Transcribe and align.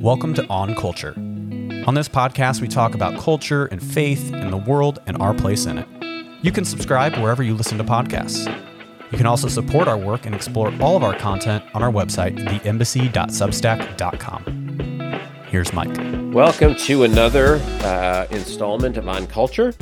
Welcome 0.00 0.34
to 0.34 0.46
On 0.48 0.74
Culture. 0.74 1.14
On 1.16 1.94
this 1.94 2.08
podcast, 2.08 2.60
we 2.60 2.68
talk 2.68 2.94
about 2.94 3.18
culture 3.18 3.64
and 3.66 3.82
faith 3.82 4.30
and 4.34 4.52
the 4.52 4.58
world 4.58 4.98
and 5.06 5.16
our 5.22 5.32
place 5.32 5.64
in 5.64 5.78
it. 5.78 5.88
You 6.42 6.52
can 6.52 6.66
subscribe 6.66 7.16
wherever 7.16 7.42
you 7.42 7.54
listen 7.54 7.78
to 7.78 7.84
podcasts. 7.84 8.44
You 9.10 9.16
can 9.16 9.26
also 9.26 9.48
support 9.48 9.88
our 9.88 9.96
work 9.96 10.26
and 10.26 10.34
explore 10.34 10.70
all 10.82 10.98
of 10.98 11.02
our 11.02 11.18
content 11.18 11.64
on 11.72 11.82
our 11.82 11.90
website, 11.90 12.36
theembassy.substack.com. 12.36 15.20
Here's 15.48 15.72
Mike. 15.72 15.96
Welcome 16.34 16.74
to 16.76 17.04
another 17.04 17.56
uh, 17.82 18.26
installment 18.30 18.98
of 18.98 19.08
On 19.08 19.26
Culture, 19.26 19.72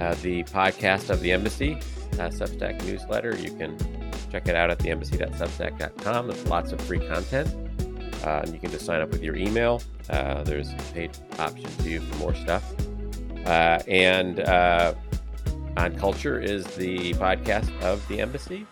uh, 0.00 0.16
the 0.22 0.42
podcast 0.44 1.08
of 1.08 1.20
the 1.20 1.30
Embassy 1.30 1.74
uh, 2.14 2.30
Substack 2.30 2.84
newsletter. 2.84 3.36
You 3.36 3.54
can 3.56 3.78
check 4.30 4.48
it 4.48 4.56
out 4.56 4.70
at 4.70 4.80
theembassy.substack.com. 4.80 6.26
There's 6.26 6.46
lots 6.46 6.72
of 6.72 6.80
free 6.80 7.06
content. 7.06 7.61
Uh, 8.24 8.42
and 8.44 8.52
you 8.52 8.60
can 8.60 8.70
just 8.70 8.86
sign 8.86 9.00
up 9.00 9.10
with 9.10 9.22
your 9.22 9.36
email. 9.36 9.82
Uh, 10.08 10.44
there's 10.44 10.72
a 10.72 10.76
paid 10.94 11.10
option 11.38 11.68
to 11.78 11.90
you 11.90 12.00
for 12.00 12.16
more 12.18 12.34
stuff. 12.34 12.72
Uh, 13.46 13.80
and 13.88 14.40
uh, 14.40 14.94
On 15.76 15.96
Culture 15.96 16.38
is 16.38 16.64
the 16.76 17.14
podcast 17.14 17.68
of 17.82 18.06
the 18.06 18.20
Embassy. 18.20 18.66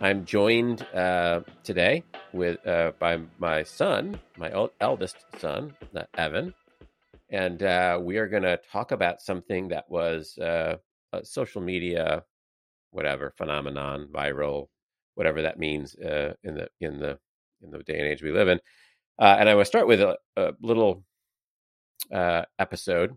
I'm 0.00 0.24
joined 0.24 0.82
uh, 0.94 1.40
today 1.62 2.02
with 2.32 2.66
uh, 2.66 2.92
by 2.98 3.20
my 3.38 3.62
son, 3.62 4.18
my 4.36 4.50
eldest 4.80 5.16
son, 5.38 5.74
Evan, 6.16 6.52
and 7.28 7.60
we 8.04 8.16
are 8.16 8.26
going 8.26 8.42
to 8.42 8.58
talk 8.72 8.90
about 8.92 9.20
something 9.20 9.68
that 9.68 9.88
was 9.88 10.36
a 10.38 10.78
social 11.22 11.60
media, 11.60 12.24
whatever 12.90 13.32
phenomenon, 13.36 14.08
viral, 14.10 14.68
whatever 15.14 15.42
that 15.42 15.58
means 15.58 15.94
in 15.94 16.54
the 16.54 16.68
in 16.80 16.98
the 16.98 17.18
in 17.62 17.70
the 17.70 17.82
day 17.82 17.98
and 17.98 18.06
age 18.06 18.22
we 18.22 18.32
live 18.32 18.48
in. 18.48 18.60
Uh, 19.18 19.36
and 19.38 19.48
I 19.48 19.54
will 19.54 19.64
start 19.64 19.86
with 19.86 20.00
a, 20.00 20.16
a 20.36 20.52
little 20.60 21.04
uh, 22.12 22.42
episode. 22.58 23.16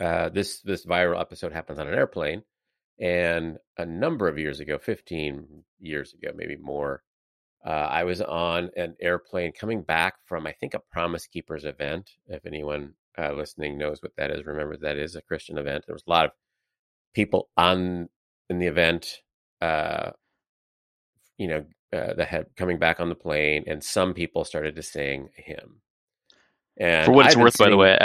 Uh, 0.00 0.30
this 0.30 0.60
this 0.62 0.86
viral 0.86 1.20
episode 1.20 1.52
happens 1.52 1.78
on 1.78 1.88
an 1.88 1.94
airplane, 1.94 2.42
and 2.98 3.58
a 3.76 3.84
number 3.84 4.28
of 4.28 4.38
years 4.38 4.60
ago, 4.60 4.78
fifteen 4.78 5.64
years 5.78 6.14
ago, 6.14 6.30
maybe 6.34 6.56
more, 6.56 7.02
uh, 7.66 7.68
I 7.90 8.04
was 8.04 8.22
on 8.22 8.70
an 8.76 8.96
airplane 9.00 9.52
coming 9.52 9.82
back 9.82 10.14
from 10.24 10.46
I 10.46 10.52
think 10.52 10.74
a 10.74 10.80
Promise 10.90 11.26
Keepers 11.26 11.64
event. 11.64 12.10
If 12.28 12.46
anyone 12.46 12.94
uh, 13.18 13.32
listening 13.32 13.76
knows 13.76 14.02
what 14.02 14.16
that 14.16 14.30
is, 14.30 14.46
remember 14.46 14.76
that 14.78 14.96
is 14.96 15.16
a 15.16 15.22
Christian 15.22 15.58
event. 15.58 15.84
There 15.86 15.94
was 15.94 16.04
a 16.06 16.10
lot 16.10 16.24
of 16.24 16.30
people 17.14 17.50
on 17.56 18.08
in 18.48 18.58
the 18.58 18.66
event. 18.66 19.18
Uh, 19.60 20.12
you 21.36 21.48
know, 21.48 21.64
uh, 21.92 22.14
that 22.14 22.28
had 22.28 22.46
coming 22.56 22.78
back 22.78 23.00
on 23.00 23.08
the 23.08 23.14
plane, 23.14 23.64
and 23.66 23.82
some 23.82 24.14
people 24.14 24.44
started 24.44 24.76
to 24.76 24.82
sing 24.82 25.28
a 25.38 25.42
hymn. 25.42 25.80
And 26.76 27.06
for 27.06 27.12
what 27.12 27.26
it's 27.26 27.36
worth, 27.36 27.58
by 27.58 27.68
the 27.68 27.76
way, 27.76 27.98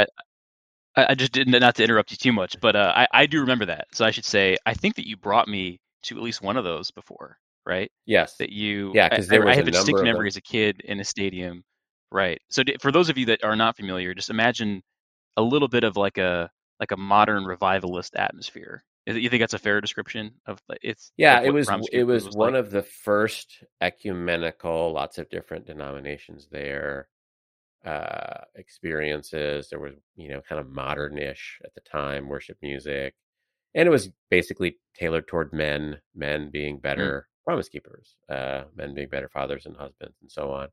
I, 0.96 1.06
I 1.10 1.16
just 1.16 1.32
didn't 1.32 1.60
not 1.60 1.76
to 1.76 1.84
interrupt 1.84 2.12
you 2.12 2.18
too 2.18 2.34
much, 2.34 2.60
but 2.60 2.76
uh, 2.76 2.94
I, 2.96 3.08
I 3.12 3.26
do 3.26 3.40
remember 3.42 3.66
that. 3.66 3.88
So 3.94 4.06
I 4.06 4.12
should 4.12 4.26
say, 4.26 4.58
I 4.66 4.74
think 4.74 4.96
that 4.96 5.08
you 5.08 5.18
brought 5.18 5.48
me 5.48 5.80
to 6.04 6.18
at 6.18 6.24
least 6.24 6.42
one 6.42 6.58
of 6.58 6.64
those 6.64 6.92
before, 6.92 7.38
right? 7.66 7.92
Yes. 8.06 8.38
That 8.38 8.50
you, 8.50 8.92
yeah, 8.94 9.10
because 9.10 9.32
I, 9.32 9.38
I 9.38 9.56
have 9.56 9.68
a 9.68 9.72
distinct 9.72 10.04
memory 10.04 10.28
as 10.28 10.38
a 10.38 10.42
kid 10.42 10.82
in 10.86 11.00
a 11.00 11.04
stadium, 11.04 11.64
right? 12.12 12.40
So 12.50 12.64
for 12.80 12.92
those 12.92 13.10
of 13.10 13.18
you 13.18 13.26
that 13.28 13.44
are 13.44 13.56
not 13.56 13.76
familiar, 13.76 14.14
just 14.14 14.30
imagine 14.30 14.82
a 15.38 15.42
little 15.42 15.68
bit 15.68 15.84
of 15.84 15.98
like 15.98 16.18
a 16.18 16.50
like 16.80 16.92
a 16.92 16.98
modern 16.98 17.46
revivalist 17.46 18.16
atmosphere 18.16 18.84
you 19.06 19.30
think 19.30 19.42
that's 19.42 19.54
a 19.54 19.60
fair 19.60 19.82
description 19.82 20.32
of 20.48 20.60
it's? 20.82 21.12
Yeah, 21.18 21.42
it 21.42 21.52
was. 21.52 21.70
It 21.92 22.04
was, 22.04 22.26
was 22.26 22.36
one 22.36 22.54
like? 22.54 22.60
of 22.66 22.72
the 22.72 22.82
first 22.82 23.64
ecumenical, 23.82 24.92
lots 24.94 25.18
of 25.18 25.30
different 25.30 25.68
denominations 25.68 26.48
there, 26.52 27.08
uh, 27.86 28.42
experiences. 28.56 29.70
There 29.70 29.80
was, 29.80 29.94
you 30.16 30.30
know, 30.30 30.42
kind 30.48 30.60
of 30.60 30.68
modernish 30.68 31.60
at 31.64 31.74
the 31.76 31.82
time 31.82 32.28
worship 32.28 32.58
music, 32.62 33.14
and 33.76 33.88
it 33.88 33.92
was 33.92 34.10
basically 34.32 34.78
tailored 34.98 35.28
toward 35.28 35.54
men, 35.54 35.98
men 36.16 36.50
being 36.50 36.78
mm. 36.78 36.82
better 36.82 37.28
mm. 37.28 37.46
promise 37.46 37.70
keepers, 37.70 38.16
uh, 38.30 38.64
men 38.76 38.96
being 38.96 39.10
better 39.10 39.30
fathers 39.30 39.68
and 39.68 39.78
husbands, 39.78 40.16
and 40.22 40.32
so 40.32 40.52
on. 40.52 40.68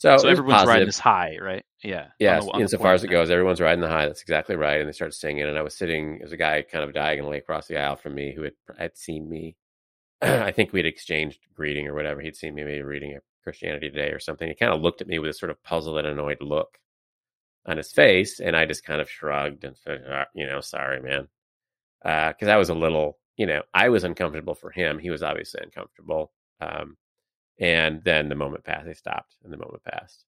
So, 0.00 0.16
so 0.16 0.28
everyone's 0.28 0.54
positive. 0.54 0.68
riding 0.68 0.86
this 0.86 0.98
high, 0.98 1.36
right? 1.42 1.62
Yeah. 1.84 2.06
Yes, 2.18 2.46
the, 2.46 2.58
insofar 2.58 2.94
as 2.94 3.04
it 3.04 3.08
goes, 3.08 3.28
everyone's 3.28 3.60
riding 3.60 3.82
the 3.82 3.88
high. 3.88 4.06
That's 4.06 4.22
exactly 4.22 4.56
right. 4.56 4.80
And 4.80 4.88
they 4.88 4.94
started 4.94 5.12
singing, 5.12 5.42
and 5.42 5.58
I 5.58 5.62
was 5.62 5.76
sitting. 5.76 6.12
There 6.12 6.24
was 6.24 6.32
a 6.32 6.38
guy 6.38 6.62
kind 6.62 6.82
of 6.82 6.94
diagonally 6.94 7.36
across 7.36 7.66
the 7.66 7.76
aisle 7.76 7.96
from 7.96 8.14
me 8.14 8.32
who 8.34 8.42
had 8.42 8.54
had 8.78 8.96
seen 8.96 9.28
me. 9.28 9.56
I 10.22 10.52
think 10.52 10.72
we'd 10.72 10.86
exchanged 10.86 11.40
greeting 11.54 11.86
or 11.86 11.92
whatever. 11.92 12.22
He'd 12.22 12.34
seen 12.34 12.54
me 12.54 12.64
maybe 12.64 12.80
reading 12.80 13.14
a 13.14 13.20
Christianity 13.44 13.90
Today 13.90 14.08
or 14.08 14.18
something. 14.18 14.48
He 14.48 14.54
kind 14.54 14.72
of 14.72 14.80
looked 14.80 15.02
at 15.02 15.06
me 15.06 15.18
with 15.18 15.30
a 15.30 15.34
sort 15.34 15.50
of 15.50 15.62
puzzled 15.62 15.98
and 15.98 16.08
annoyed 16.08 16.38
look 16.40 16.78
on 17.66 17.76
his 17.76 17.92
face, 17.92 18.40
and 18.40 18.56
I 18.56 18.64
just 18.64 18.84
kind 18.84 19.02
of 19.02 19.10
shrugged 19.10 19.64
and 19.64 19.76
said, 19.76 20.02
ah, 20.08 20.24
"You 20.34 20.46
know, 20.46 20.62
sorry, 20.62 21.02
man," 21.02 21.28
because 22.02 22.48
uh, 22.48 22.52
I 22.52 22.56
was 22.56 22.70
a 22.70 22.74
little, 22.74 23.18
you 23.36 23.44
know, 23.44 23.60
I 23.74 23.90
was 23.90 24.04
uncomfortable 24.04 24.54
for 24.54 24.70
him. 24.70 24.98
He 24.98 25.10
was 25.10 25.22
obviously 25.22 25.60
uncomfortable. 25.62 26.32
Um, 26.62 26.96
and 27.60 28.02
then 28.04 28.28
the 28.28 28.34
moment 28.34 28.64
passed, 28.64 28.86
they 28.86 28.94
stopped, 28.94 29.36
and 29.44 29.52
the 29.52 29.58
moment 29.58 29.84
passed. 29.84 30.24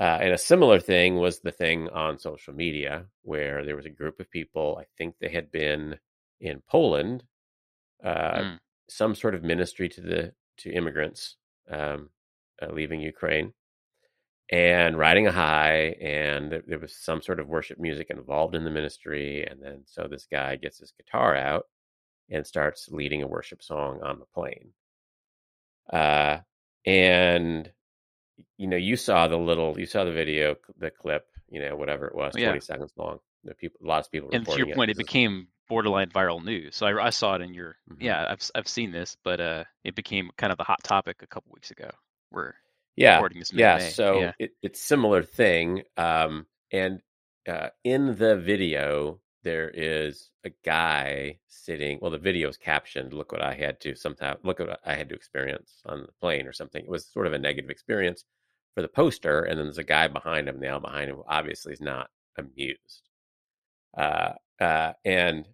Uh, 0.00 0.18
and 0.20 0.32
a 0.32 0.38
similar 0.38 0.78
thing 0.78 1.16
was 1.16 1.40
the 1.40 1.50
thing 1.50 1.88
on 1.88 2.18
social 2.18 2.54
media 2.54 3.06
where 3.22 3.64
there 3.64 3.74
was 3.74 3.86
a 3.86 3.90
group 3.90 4.20
of 4.20 4.30
people, 4.30 4.78
I 4.80 4.84
think 4.96 5.16
they 5.18 5.30
had 5.30 5.50
been 5.50 5.98
in 6.40 6.62
Poland, 6.68 7.24
uh, 8.04 8.38
mm. 8.38 8.58
some 8.88 9.16
sort 9.16 9.34
of 9.34 9.42
ministry 9.42 9.88
to 9.88 10.00
the 10.00 10.32
to 10.58 10.70
immigrants 10.70 11.36
um, 11.70 12.10
uh, 12.62 12.72
leaving 12.72 13.00
Ukraine, 13.00 13.54
and 14.50 14.96
riding 14.96 15.26
a 15.26 15.32
high, 15.32 15.96
and 16.00 16.62
there 16.66 16.78
was 16.78 16.94
some 16.94 17.20
sort 17.20 17.40
of 17.40 17.48
worship 17.48 17.78
music 17.78 18.08
involved 18.10 18.54
in 18.54 18.64
the 18.64 18.70
ministry, 18.70 19.44
and 19.44 19.60
then 19.60 19.82
so 19.86 20.06
this 20.08 20.26
guy 20.30 20.56
gets 20.56 20.78
his 20.78 20.92
guitar 20.92 21.34
out 21.34 21.66
and 22.30 22.46
starts 22.46 22.88
leading 22.90 23.22
a 23.22 23.26
worship 23.26 23.62
song 23.62 24.00
on 24.02 24.18
the 24.18 24.26
plane. 24.26 24.70
Uh, 25.92 26.38
and 26.84 27.70
you 28.56 28.66
know 28.66 28.76
you 28.76 28.96
saw 28.96 29.28
the 29.28 29.36
little 29.36 29.78
you 29.78 29.86
saw 29.86 30.04
the 30.04 30.12
video 30.12 30.56
the 30.78 30.90
clip 30.90 31.26
you 31.50 31.60
know 31.60 31.76
whatever 31.76 32.06
it 32.06 32.14
was 32.14 32.32
20 32.32 32.44
yeah. 32.44 32.58
seconds 32.60 32.92
long 32.96 33.18
the 33.44 33.54
people 33.54 33.78
lots 33.82 34.08
of 34.08 34.12
people 34.12 34.28
and 34.32 34.46
to 34.46 34.56
your 34.56 34.74
point 34.74 34.90
it, 34.90 34.96
it 34.96 34.98
became 34.98 35.48
borderline 35.68 36.08
viral 36.10 36.42
news 36.42 36.76
so 36.76 36.86
I, 36.86 37.06
I 37.06 37.10
saw 37.10 37.34
it 37.34 37.42
in 37.42 37.54
your 37.54 37.76
mm-hmm. 37.90 38.02
yeah 38.02 38.26
I've, 38.30 38.50
I've 38.54 38.68
seen 38.68 38.90
this 38.90 39.16
but 39.22 39.40
uh 39.40 39.64
it 39.84 39.94
became 39.94 40.30
kind 40.36 40.50
of 40.50 40.58
the 40.58 40.64
hot 40.64 40.82
topic 40.82 41.22
a 41.22 41.26
couple 41.26 41.52
weeks 41.52 41.70
ago 41.70 41.90
we're 42.30 42.54
yeah 42.96 43.20
yeah 43.52 43.78
so 43.78 44.20
yeah. 44.20 44.32
It, 44.38 44.50
it's 44.62 44.80
similar 44.80 45.22
thing 45.22 45.82
um 45.96 46.46
and 46.72 47.00
uh 47.48 47.68
in 47.84 48.16
the 48.16 48.36
video 48.36 49.20
there 49.48 49.70
is 49.70 50.28
a 50.44 50.50
guy 50.62 51.38
sitting 51.46 51.98
well 52.02 52.10
the 52.10 52.18
video 52.18 52.50
is 52.50 52.58
captioned 52.58 53.14
look 53.14 53.32
what 53.32 53.40
i 53.40 53.54
had 53.54 53.80
to 53.80 53.94
sometime 53.94 54.36
look 54.42 54.58
what 54.58 54.78
i 54.84 54.94
had 54.94 55.08
to 55.08 55.14
experience 55.14 55.80
on 55.86 56.02
the 56.02 56.12
plane 56.20 56.46
or 56.46 56.52
something. 56.52 56.84
It 56.84 56.90
was 56.90 57.06
sort 57.06 57.26
of 57.26 57.32
a 57.32 57.38
negative 57.38 57.70
experience 57.70 58.24
for 58.74 58.82
the 58.82 58.88
poster 58.88 59.44
and 59.44 59.58
then 59.58 59.64
there's 59.64 59.78
a 59.78 59.84
guy 59.84 60.06
behind 60.06 60.50
him 60.50 60.60
now 60.60 60.78
behind 60.78 61.08
him 61.08 61.22
obviously 61.26 61.72
is 61.72 61.80
not 61.80 62.10
amused. 62.36 63.08
Uh, 63.96 64.32
uh, 64.60 64.92
and 65.06 65.48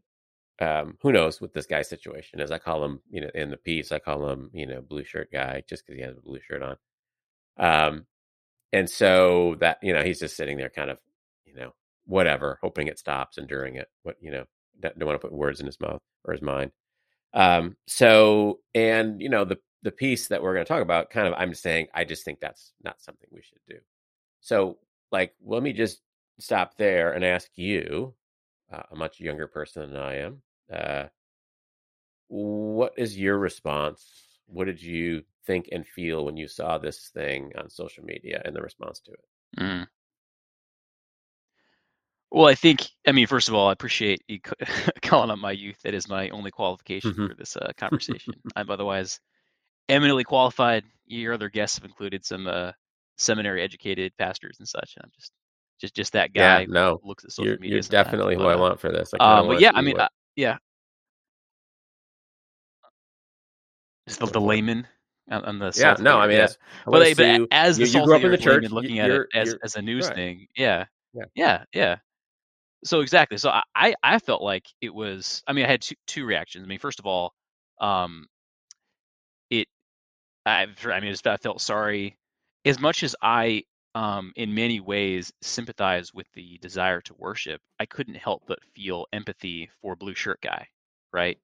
um, 0.60 0.98
who 1.00 1.12
knows 1.12 1.40
what 1.40 1.52
this 1.52 1.66
guy's 1.66 1.88
situation 1.88 2.40
is. 2.40 2.50
I 2.50 2.58
call 2.58 2.84
him 2.84 3.00
you 3.12 3.20
know 3.20 3.30
in 3.32 3.48
the 3.50 3.56
piece 3.56 3.92
i 3.92 4.00
call 4.00 4.28
him 4.28 4.50
you 4.52 4.66
know 4.66 4.82
blue 4.82 5.04
shirt 5.04 5.30
guy 5.32 5.62
just 5.68 5.86
because 5.86 5.98
he 5.98 6.04
has 6.04 6.18
a 6.18 6.20
blue 6.20 6.40
shirt 6.40 6.62
on. 6.62 6.76
Um, 7.58 8.06
and 8.72 8.90
so 8.90 9.54
that 9.60 9.78
you 9.84 9.92
know 9.92 10.02
he's 10.02 10.18
just 10.18 10.36
sitting 10.36 10.56
there 10.56 10.70
kind 10.70 10.90
of 10.90 10.98
whatever, 12.06 12.58
hoping 12.62 12.86
it 12.86 12.98
stops, 12.98 13.38
enduring 13.38 13.76
it. 13.76 13.88
What 14.02 14.16
you 14.20 14.30
know, 14.30 14.44
don't, 14.80 15.02
want 15.04 15.20
to 15.20 15.26
put 15.26 15.32
words 15.32 15.60
in 15.60 15.66
his 15.66 15.80
mouth 15.80 16.00
or 16.24 16.32
his 16.32 16.42
mind. 16.42 16.72
Um, 17.32 17.76
so, 17.86 18.60
and 18.74 19.20
you 19.20 19.28
know, 19.28 19.44
the 19.44 19.58
the 19.82 19.90
piece 19.90 20.28
that 20.28 20.42
we're 20.42 20.54
going 20.54 20.64
to 20.64 20.72
talk 20.72 20.82
about, 20.82 21.10
kind 21.10 21.28
of, 21.28 21.34
I'm 21.36 21.54
saying, 21.54 21.88
I 21.92 22.04
just 22.04 22.24
think 22.24 22.40
that's 22.40 22.72
not 22.82 23.02
something 23.02 23.28
we 23.30 23.42
should 23.42 23.58
do. 23.68 23.76
So, 24.40 24.78
like, 25.12 25.34
let 25.44 25.62
me 25.62 25.74
just 25.74 26.00
stop 26.40 26.76
there 26.78 27.12
and 27.12 27.22
ask 27.22 27.50
you, 27.54 28.14
uh, 28.72 28.82
a 28.90 28.96
much 28.96 29.20
younger 29.20 29.46
person 29.46 29.92
than 29.92 30.00
I 30.00 30.16
am, 30.20 30.42
uh, 30.72 31.04
what 32.28 32.94
is 32.96 33.18
your 33.18 33.38
response? 33.38 34.40
What 34.46 34.64
did 34.64 34.82
you 34.82 35.22
think 35.46 35.68
and 35.70 35.86
feel 35.86 36.24
when 36.24 36.36
you 36.36 36.48
saw 36.48 36.78
this 36.78 37.10
thing 37.10 37.52
on 37.58 37.68
social 37.68 38.04
media 38.04 38.40
and 38.44 38.56
the 38.56 38.62
response 38.62 39.00
to 39.00 39.12
it? 39.12 39.60
Mm. 39.60 39.86
Well, 42.34 42.48
I 42.48 42.56
think, 42.56 42.88
I 43.06 43.12
mean, 43.12 43.28
first 43.28 43.48
of 43.48 43.54
all, 43.54 43.68
I 43.68 43.72
appreciate 43.72 44.20
you 44.26 44.40
calling 45.02 45.30
up 45.30 45.38
my 45.38 45.52
youth. 45.52 45.80
That 45.84 45.94
is 45.94 46.08
my 46.08 46.30
only 46.30 46.50
qualification 46.50 47.12
mm-hmm. 47.12 47.28
for 47.28 47.34
this 47.34 47.56
uh, 47.56 47.70
conversation. 47.76 48.34
I'm 48.56 48.70
otherwise 48.70 49.20
eminently 49.88 50.24
qualified. 50.24 50.82
Your 51.06 51.34
other 51.34 51.48
guests 51.48 51.78
have 51.78 51.84
included 51.84 52.24
some 52.24 52.48
uh, 52.48 52.72
seminary 53.16 53.62
educated 53.62 54.12
pastors 54.18 54.56
and 54.58 54.66
such. 54.66 54.96
I'm 55.00 55.12
just, 55.14 55.30
just, 55.80 55.94
just 55.94 56.12
that 56.14 56.32
guy. 56.34 56.62
Yeah, 56.62 56.66
no, 56.68 57.00
looks 57.04 57.24
at 57.24 57.30
social 57.30 57.50
you're, 57.50 57.58
media. 57.60 57.76
You're 57.76 57.82
definitely 57.82 58.34
but, 58.34 58.42
who 58.42 58.48
I 58.48 58.56
want 58.56 58.80
for 58.80 58.90
this. 58.90 59.12
Uh, 59.20 59.44
but 59.44 59.60
yeah, 59.60 59.70
I 59.72 59.80
mean, 59.80 60.00
uh, 60.00 60.08
yeah, 60.34 60.56
just 64.08 64.18
the, 64.18 64.26
the 64.26 64.40
layman. 64.40 64.88
on, 65.30 65.60
the 65.60 65.72
yeah. 65.76 65.94
No, 66.00 66.18
I 66.18 66.26
mean, 66.26 66.38
yeah. 66.38 66.48
but, 66.84 67.16
but, 67.16 67.16
but 67.16 67.48
as 67.52 67.76
the 67.76 67.86
you 67.86 68.04
grew 68.04 68.16
up 68.16 68.24
in 68.24 68.32
the 68.32 68.38
church, 68.38 68.64
and 68.64 68.72
looking 68.72 68.98
at 68.98 69.12
it 69.12 69.28
as 69.34 69.54
as 69.62 69.76
a 69.76 69.82
news 69.82 70.08
right. 70.08 70.16
thing, 70.16 70.46
yeah, 70.56 70.86
yeah, 71.12 71.24
yeah, 71.36 71.64
yeah. 71.72 71.96
So 72.84 73.00
exactly. 73.00 73.38
So 73.38 73.50
I 73.74 73.94
I 74.02 74.18
felt 74.18 74.42
like 74.42 74.66
it 74.80 74.94
was. 74.94 75.42
I 75.46 75.52
mean, 75.52 75.64
I 75.64 75.68
had 75.68 75.82
two 75.82 75.94
two 76.06 76.24
reactions. 76.26 76.64
I 76.64 76.68
mean, 76.68 76.78
first 76.78 76.98
of 76.98 77.06
all, 77.06 77.32
um, 77.80 78.26
it 79.50 79.68
I 80.46 80.66
I 80.86 81.00
mean, 81.00 81.14
I 81.26 81.38
felt 81.38 81.60
sorry 81.60 82.16
as 82.64 82.80
much 82.80 83.02
as 83.02 83.16
I 83.22 83.64
um, 83.94 84.32
in 84.36 84.54
many 84.54 84.80
ways 84.80 85.32
sympathize 85.42 86.14
with 86.14 86.26
the 86.34 86.58
desire 86.60 87.00
to 87.02 87.14
worship, 87.18 87.60
I 87.80 87.86
couldn't 87.86 88.16
help 88.16 88.44
but 88.46 88.60
feel 88.74 89.06
empathy 89.12 89.70
for 89.82 89.96
blue 89.96 90.14
shirt 90.14 90.40
guy, 90.42 90.68
right? 91.12 91.38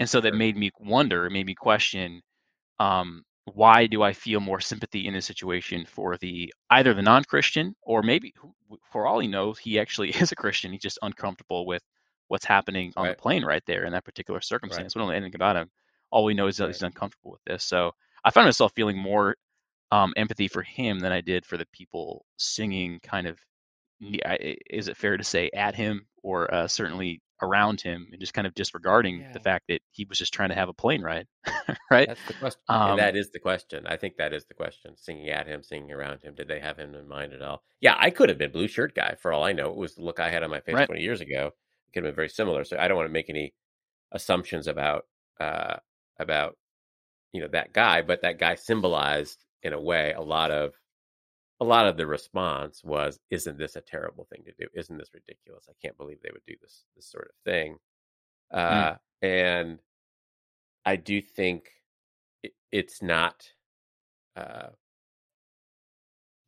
And 0.00 0.08
so 0.10 0.20
that 0.22 0.34
made 0.34 0.56
me 0.56 0.70
wonder, 0.80 1.26
it 1.26 1.32
made 1.32 1.46
me 1.46 1.54
question, 1.54 2.22
um, 2.80 3.24
why 3.54 3.86
do 3.86 4.02
I 4.02 4.12
feel 4.12 4.40
more 4.40 4.60
sympathy 4.60 5.06
in 5.06 5.14
this 5.14 5.26
situation 5.26 5.86
for 5.86 6.16
the 6.18 6.52
either 6.70 6.94
the 6.94 7.02
non-Christian 7.02 7.74
or 7.82 8.02
maybe 8.02 8.34
for 8.90 9.06
all 9.06 9.20
he 9.20 9.28
knows, 9.28 9.58
he 9.58 9.78
actually 9.78 10.10
is 10.20 10.32
a 10.32 10.36
Christian. 10.36 10.72
He's 10.72 10.80
just 10.82 10.98
uncomfortable 11.02 11.66
with 11.66 11.82
what's 12.28 12.44
happening 12.44 12.92
on 12.96 13.06
the 13.06 13.14
plane 13.14 13.44
right 13.44 13.62
there 13.66 13.84
in 13.84 13.92
that 13.92 14.04
particular 14.04 14.40
circumstance. 14.40 14.94
We 14.94 14.98
don't 15.00 15.08
know 15.08 15.14
anything 15.14 15.36
about 15.36 15.56
him. 15.56 15.70
All 16.10 16.24
we 16.24 16.34
know 16.34 16.48
is 16.48 16.56
that 16.56 16.68
he's 16.68 16.82
uncomfortable 16.82 17.30
with 17.30 17.44
this. 17.46 17.64
So 17.64 17.92
I 18.24 18.30
found 18.30 18.46
myself 18.46 18.72
feeling 18.74 18.98
more 18.98 19.36
um, 19.92 20.12
empathy 20.16 20.48
for 20.48 20.62
him 20.62 20.98
than 20.98 21.12
I 21.12 21.20
did 21.20 21.46
for 21.46 21.56
the 21.56 21.66
people 21.72 22.26
singing 22.36 22.98
kind 23.02 23.28
of 23.28 23.38
is 24.00 24.88
it 24.88 24.96
fair 24.96 25.16
to 25.16 25.24
say 25.24 25.50
at 25.54 25.74
him 25.74 26.06
or 26.22 26.52
uh, 26.52 26.68
certainly 26.68 27.22
around 27.42 27.80
him 27.80 28.06
and 28.10 28.20
just 28.20 28.32
kind 28.34 28.46
of 28.46 28.54
disregarding 28.54 29.20
Yeah. 29.20 29.32
the 29.32 29.40
fact 29.40 29.66
that 29.68 29.80
he 29.92 30.04
was 30.08 30.18
just 30.18 30.32
trying 30.32 30.48
to 30.48 30.54
have 30.54 30.68
a 30.68 30.72
plane 30.72 31.02
ride 31.02 31.26
right 31.90 32.08
That's 32.08 32.26
the 32.26 32.32
question. 32.34 32.60
Um, 32.68 32.90
and 32.92 32.98
that 32.98 33.14
is 33.16 33.30
the 33.30 33.38
question. 33.38 33.86
I 33.86 33.96
think 33.96 34.16
that 34.16 34.32
is 34.32 34.46
the 34.46 34.54
question. 34.54 34.96
Singing 34.96 35.28
at 35.28 35.46
him, 35.46 35.62
singing 35.62 35.92
around 35.92 36.22
him. 36.22 36.34
Did 36.34 36.48
they 36.48 36.60
have 36.60 36.78
him 36.78 36.94
in 36.94 37.06
mind 37.08 37.32
at 37.34 37.42
all? 37.42 37.62
Yeah, 37.80 37.94
I 37.98 38.10
could 38.10 38.28
have 38.30 38.38
been 38.38 38.52
blue 38.52 38.68
shirt 38.68 38.94
guy 38.94 39.16
for 39.20 39.32
all 39.32 39.44
I 39.44 39.52
know. 39.52 39.70
It 39.70 39.76
was 39.76 39.94
the 39.96 40.02
look 40.02 40.18
I 40.20 40.30
had 40.30 40.42
on 40.42 40.50
my 40.50 40.60
face 40.60 40.74
Right. 40.76 40.86
20 40.86 41.02
years 41.02 41.20
ago. 41.20 41.48
It 41.88 41.92
could 41.92 42.04
have 42.04 42.12
been 42.12 42.16
very 42.16 42.28
similar. 42.30 42.64
So 42.64 42.78
I 42.78 42.88
don't 42.88 42.96
want 42.96 43.08
to 43.08 43.12
make 43.12 43.28
any 43.30 43.52
assumptions 44.12 44.66
about 44.68 45.04
uh 45.40 45.76
about 46.18 46.56
you 47.32 47.40
know 47.42 47.48
that 47.48 47.72
guy, 47.74 48.00
but 48.02 48.22
that 48.22 48.38
guy 48.38 48.54
symbolized 48.54 49.44
in 49.62 49.72
a 49.74 49.80
way 49.80 50.12
a 50.12 50.22
lot 50.22 50.50
of 50.50 50.72
a 51.60 51.64
lot 51.64 51.86
of 51.86 51.96
the 51.96 52.06
response 52.06 52.84
was 52.84 53.20
isn't 53.30 53.58
this 53.58 53.76
a 53.76 53.80
terrible 53.80 54.24
thing 54.24 54.44
to 54.44 54.52
do? 54.58 54.68
Isn't 54.74 54.98
this 54.98 55.14
ridiculous? 55.14 55.66
I 55.70 55.74
can't 55.82 55.96
believe 55.96 56.20
they 56.22 56.30
would 56.32 56.44
do 56.46 56.56
this 56.60 56.86
this 56.96 57.06
sort 57.10 57.28
of 57.28 57.36
thing. 57.44 57.78
Uh 58.50 58.96
and 59.22 59.80
I 60.86 60.96
do 60.96 61.20
think 61.20 61.70
it, 62.42 62.54
it's 62.72 63.02
not. 63.02 63.52
Uh, 64.36 64.70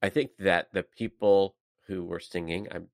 I 0.02 0.08
think 0.08 0.36
that 0.38 0.72
the 0.72 0.82
people 0.82 1.56
who 1.86 2.04
were 2.04 2.20
singing, 2.20 2.68
I'm 2.70 2.90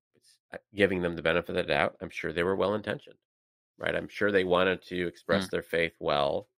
uh, 0.53 0.59
giving 0.75 1.03
them 1.03 1.17
the 1.17 1.23
benefit 1.23 1.51
of 1.51 1.57
the 1.57 1.63
doubt. 1.65 1.97
I'm 2.01 2.11
sure 2.11 2.33
they 2.33 2.43
were 2.45 2.57
well 2.57 2.75
intentioned, 2.75 3.19
right? 3.79 3.97
I'm 3.97 4.09
sure 4.09 4.33
they 4.33 4.45
wanted 4.45 4.83
to 4.85 5.07
express 5.09 5.49
their 5.49 5.63
faith 5.63 5.97
well 6.01 6.51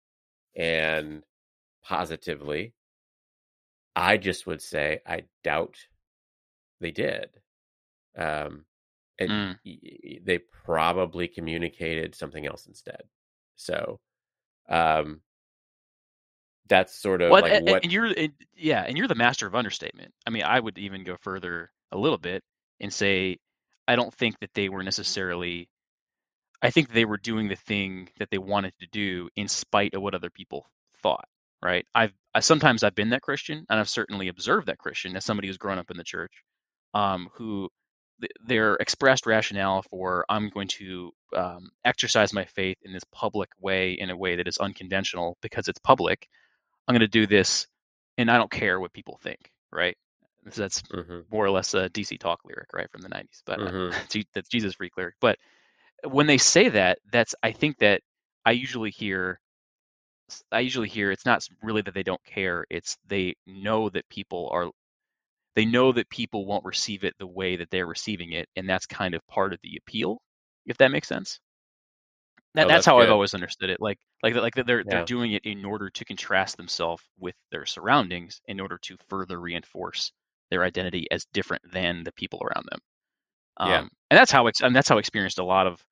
and 0.56 1.24
positively. 1.82 2.75
I 3.96 4.18
just 4.18 4.46
would 4.46 4.62
say 4.62 5.00
I 5.06 5.24
doubt 5.44 5.78
they 6.80 6.90
did. 6.92 7.30
Um, 8.16 8.66
and 9.18 9.30
Mm. 9.30 9.58
y- 9.64 10.20
they 10.24 10.38
probably 10.38 11.28
communicated 11.28 12.14
something 12.14 12.46
else 12.46 12.66
instead. 12.66 13.02
So, 13.56 14.00
um, 14.68 15.22
that's 16.68 16.94
sort 16.94 17.22
of 17.22 17.38
Well, 17.38 17.40
like 17.40 17.54
and, 17.54 17.62
what 17.62 17.84
and 17.84 17.92
you're 17.92 18.06
and, 18.06 18.32
yeah, 18.56 18.82
and 18.82 18.96
you're 18.96 19.08
the 19.08 19.14
master 19.14 19.46
of 19.46 19.54
understatement. 19.54 20.12
I 20.26 20.30
mean, 20.30 20.44
I 20.44 20.60
would 20.60 20.78
even 20.78 21.04
go 21.04 21.16
further 21.22 21.70
a 21.92 21.98
little 21.98 22.18
bit 22.18 22.42
and 22.80 22.92
say 22.92 23.38
I 23.88 23.96
don't 23.96 24.14
think 24.14 24.38
that 24.40 24.54
they 24.54 24.68
were 24.68 24.82
necessarily. 24.82 25.68
I 26.62 26.70
think 26.70 26.90
they 26.92 27.04
were 27.06 27.18
doing 27.18 27.48
the 27.48 27.56
thing 27.56 28.10
that 28.18 28.30
they 28.30 28.38
wanted 28.38 28.74
to 28.80 28.86
do 28.92 29.28
in 29.36 29.48
spite 29.48 29.94
of 29.94 30.02
what 30.02 30.14
other 30.14 30.30
people 30.30 30.66
thought. 31.02 31.28
Right? 31.62 31.86
I've 31.94 32.14
I, 32.36 32.40
sometimes 32.40 32.84
I've 32.84 32.96
been 32.96 33.10
that 33.10 33.22
Christian, 33.22 33.66
and 33.70 33.80
I've 33.80 33.90
certainly 33.90 34.28
observed 34.28 34.68
that 34.68 34.78
Christian 34.78 35.16
as 35.16 35.26
somebody 35.26 35.48
who's 35.48 35.58
grown 35.58 35.78
up 35.78 35.90
in 35.92 35.98
the 35.98 36.04
church, 36.04 36.32
um, 36.94 37.30
who 37.34 37.70
th- 38.22 38.32
their 38.46 38.76
expressed 38.76 39.26
rationale 39.26 39.82
for 39.90 40.26
I'm 40.30 40.50
going 40.50 40.68
to 40.70 41.12
um, 41.36 41.70
exercise 41.84 42.32
my 42.34 42.46
faith 42.46 42.78
in 42.84 42.92
this 42.94 43.04
public 43.12 43.50
way 43.60 43.92
in 43.94 44.10
a 44.10 44.16
way 44.18 44.36
that 44.36 44.48
is 44.48 44.58
unconventional 44.58 45.38
because 45.42 45.68
it's 45.68 45.80
public 45.80 46.28
I'm 46.88 46.94
going 46.94 47.00
to 47.00 47.08
do 47.08 47.26
this, 47.26 47.66
and 48.18 48.30
I 48.30 48.38
don't 48.38 48.50
care 48.50 48.80
what 48.80 48.92
people 48.92 49.18
think, 49.22 49.50
right? 49.72 49.96
So 50.50 50.62
that's 50.62 50.82
Mhm, 50.90 51.26
more 51.30 51.44
or 51.44 51.50
less 51.50 51.74
a 51.74 51.88
DC 51.90 52.18
Talk 52.18 52.40
lyric, 52.44 52.68
right, 52.74 52.90
from 52.90 53.02
the 53.02 53.08
'90s, 53.10 53.42
but 53.46 53.60
uh, 53.66 53.72
mhm. 53.82 54.08
Je- 54.10 54.26
that's 54.34 54.48
Jesus 54.48 54.74
freak 54.74 54.96
lyric. 54.96 55.16
But 55.20 55.38
when 56.04 56.26
they 56.26 56.38
say 56.38 56.68
that, 56.70 56.98
that's 57.12 57.34
I 57.42 57.52
think 57.52 57.78
that 57.78 58.02
I 58.46 58.52
usually 58.52 58.90
hear, 58.90 59.40
I 60.52 60.60
usually 60.60 60.88
hear 60.88 61.10
it's 61.10 61.26
not 61.26 61.46
really 61.62 61.82
that 61.82 61.94
they 61.94 62.02
don't 62.04 62.24
care; 62.24 62.66
it's 62.70 62.96
they 63.04 63.34
know 63.46 63.88
that 63.90 64.08
people 64.08 64.48
are, 64.52 64.70
they 65.56 65.66
know 65.66 65.92
that 65.92 66.10
people 66.10 66.46
won't 66.46 66.64
receive 66.66 67.04
it 67.04 67.14
the 67.18 67.26
way 67.28 67.56
that 67.56 67.70
they're 67.70 67.86
receiving 67.86 68.32
it, 68.32 68.48
and 68.56 68.68
that's 68.68 68.86
kind 68.86 69.14
of 69.14 69.26
part 69.28 69.52
of 69.54 69.60
the 69.62 69.76
appeal, 69.78 70.22
if 70.66 70.78
that 70.78 70.90
makes 70.92 71.08
sense. 71.08 71.40
That, 72.54 72.66
Oh, 72.66 72.70
that's 72.72 72.86
that's 72.86 72.86
how 72.86 72.98
I've 73.00 73.10
always 73.10 73.34
understood 73.34 73.68
it. 73.70 73.80
Like 73.80 73.98
like 74.22 74.34
like 74.34 74.54
they're 74.54 74.82
Yeah. 74.82 74.88
they're 74.88 75.02
doing 75.02 75.32
it 75.32 75.44
in 75.44 75.64
order 75.64 75.90
to 75.90 76.04
contrast 76.04 76.56
themselves 76.56 77.02
with 77.18 77.34
their 77.50 77.66
surroundings, 77.66 78.40
in 78.46 78.60
order 78.60 78.78
to 78.78 78.96
further 79.08 79.38
reinforce 79.40 80.10
their 80.50 80.64
identity 80.64 81.06
as 81.10 81.26
different 81.32 81.70
than 81.70 82.02
the 82.04 82.12
people 82.12 82.40
around 82.42 82.66
them. 82.70 82.80
Um, 83.58 83.82
Yeah. 83.82 83.86
and 84.10 84.18
that's 84.18 84.32
how 84.32 84.46
ex- 84.48 84.62
and 84.62 84.76
that's 84.76 84.88
how 84.88 84.96
I 84.96 85.00
experienced 85.00 85.38
a 85.40 85.44
lot 85.44 85.66
of. 85.68 85.84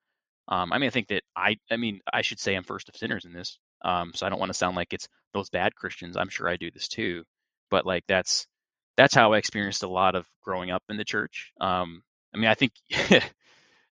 Um, 0.48 0.72
I 0.72 0.78
mean, 0.78 0.88
I 0.88 0.90
think 0.90 1.08
that 1.08 1.24
I 1.36 1.56
I 1.70 1.76
mean 1.78 2.00
I 2.12 2.22
should 2.22 2.40
say 2.40 2.54
I'm 2.56 2.64
first 2.64 2.88
of 2.90 2.96
sinners 2.96 3.24
in 3.26 3.32
this. 3.34 3.58
Um, 3.84 4.12
so 4.14 4.26
I 4.26 4.30
don't 4.30 4.40
want 4.40 4.50
to 4.50 4.58
sound 4.58 4.76
like 4.76 4.92
it's 4.94 5.08
those 5.34 5.50
bad 5.50 5.74
Christians. 5.76 6.16
I'm 6.16 6.30
sure 6.30 6.48
I 6.48 6.56
do 6.56 6.70
this 6.72 6.88
too, 6.88 7.24
but 7.70 7.86
like 7.86 8.04
that's 8.08 8.46
that's 8.96 9.14
how 9.14 9.34
I 9.34 9.38
experienced 9.38 9.84
a 9.84 9.88
lot 9.88 10.16
of 10.16 10.26
growing 10.44 10.70
up 10.72 10.82
in 10.90 10.96
the 10.98 11.04
church. 11.04 11.52
Um, 11.60 12.02
I 12.34 12.38
mean, 12.38 12.48
I 12.48 12.54
think 12.54 12.72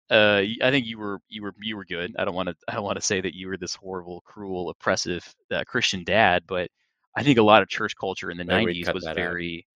uh, 0.09 0.41
I 0.61 0.71
think 0.71 0.85
you 0.87 0.99
were 0.99 1.19
you 1.29 1.43
were 1.43 1.53
you 1.61 1.77
were 1.77 1.85
good. 1.85 2.15
I 2.17 2.25
don't 2.25 2.35
want 2.35 2.49
to 2.49 2.55
I 2.67 2.73
don't 2.75 2.83
want 2.83 2.97
to 2.97 3.01
say 3.05 3.21
that 3.21 3.35
you 3.35 3.47
were 3.49 3.57
this 3.57 3.75
horrible, 3.75 4.21
cruel, 4.25 4.69
oppressive 4.69 5.23
uh, 5.51 5.63
Christian 5.65 6.03
dad, 6.03 6.43
but 6.47 6.69
I 7.15 7.23
think 7.23 7.37
a 7.39 7.43
lot 7.43 7.61
of 7.63 7.69
church 7.69 7.95
culture 7.99 8.31
in 8.31 8.37
the 8.37 8.43
Maybe 8.45 8.83
'90s 8.83 8.91
was 8.91 9.05
that 9.05 9.17
out. 9.17 9.39
very, 9.39 9.67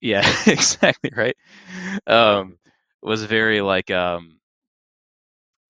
yeah, 0.00 0.26
exactly 0.46 1.10
right. 1.16 1.36
Um, 2.06 2.58
was 3.02 3.24
very 3.24 3.60
like 3.62 3.90
um, 3.90 4.40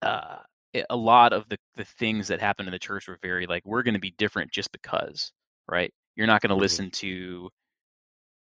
uh, 0.03 0.39
a 0.91 0.97
lot 0.97 1.33
of 1.33 1.49
the 1.49 1.59
the 1.77 1.85
things 1.85 2.29
that 2.29 2.41
happened 2.41 2.69
in 2.69 2.73
the 2.73 2.79
church 2.79 3.09
were 3.09 3.19
very 3.23 3.47
like 3.47 3.65
we're 3.67 3.83
going 3.83 3.95
to 3.95 4.01
be 4.01 4.13
different 4.13 4.51
just 4.53 4.73
because, 4.73 5.33
right? 5.69 5.93
You're 6.17 6.27
not 6.27 6.41
going 6.43 6.51
to 6.51 6.57
Mhm. 6.57 6.61
listen 6.61 6.91
to 6.93 7.51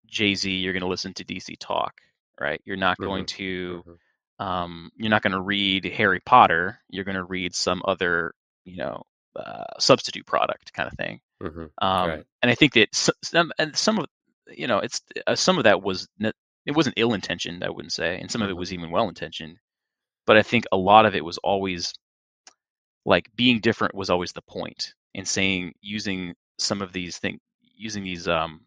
Jay 0.07 0.35
Z. 0.35 0.51
You're 0.51 0.73
going 0.73 0.83
to 0.83 0.89
listen 0.89 1.15
to 1.15 1.25
DC 1.25 1.57
Talk, 1.59 2.01
right? 2.41 2.61
You're 2.65 2.77
not 2.77 2.99
going 2.99 3.27
to 3.27 3.83
Mhm. 3.87 3.99
um, 4.39 4.91
you're 4.97 5.11
not 5.11 5.23
going 5.23 5.33
to 5.33 5.41
read 5.41 5.85
Harry 5.85 6.21
Potter. 6.21 6.81
You're 6.89 7.05
going 7.05 7.17
to 7.17 7.25
read 7.25 7.55
some 7.55 7.81
other, 7.85 8.35
you 8.65 8.77
know, 8.77 9.03
uh, 9.37 9.65
substitute 9.79 10.27
product 10.27 10.73
kind 10.73 10.89
of 10.91 10.97
thing. 10.99 11.21
Um, 11.79 12.09
Right. 12.09 12.27
And 12.43 12.51
I 12.51 12.55
think 12.57 12.73
that 12.75 12.89
some 13.23 13.53
and 13.59 13.77
some 13.77 13.99
of, 13.99 14.07
you 14.49 14.67
know, 14.67 14.79
it's 14.79 15.01
uh, 15.27 15.37
some 15.37 15.59
of 15.59 15.65
that 15.65 15.83
was 15.83 16.09
it 16.21 16.73
wasn't 16.73 16.95
ill 16.97 17.15
intentioned. 17.15 17.63
I 17.65 17.71
wouldn't 17.71 17.93
say, 17.93 18.19
and 18.21 18.31
some 18.31 18.43
of 18.43 18.51
it 18.51 18.57
was 18.57 18.73
even 18.73 18.91
well 18.91 19.09
intentioned. 19.09 19.59
But 20.27 20.37
I 20.37 20.43
think 20.43 20.65
a 20.73 20.77
lot 20.77 21.07
of 21.07 21.15
it 21.15 21.25
was 21.25 21.39
always 21.39 21.93
like 23.05 23.29
being 23.37 23.61
different 23.61 23.95
was 23.95 24.11
always 24.11 24.33
the 24.33 24.43
point, 24.43 24.95
and 25.15 25.27
saying 25.27 25.75
using 25.81 26.35
some 26.59 26.83
of 26.83 26.93
these 26.93 27.19
things, 27.19 27.41
using 27.61 28.05
these 28.05 28.29
um, 28.29 28.61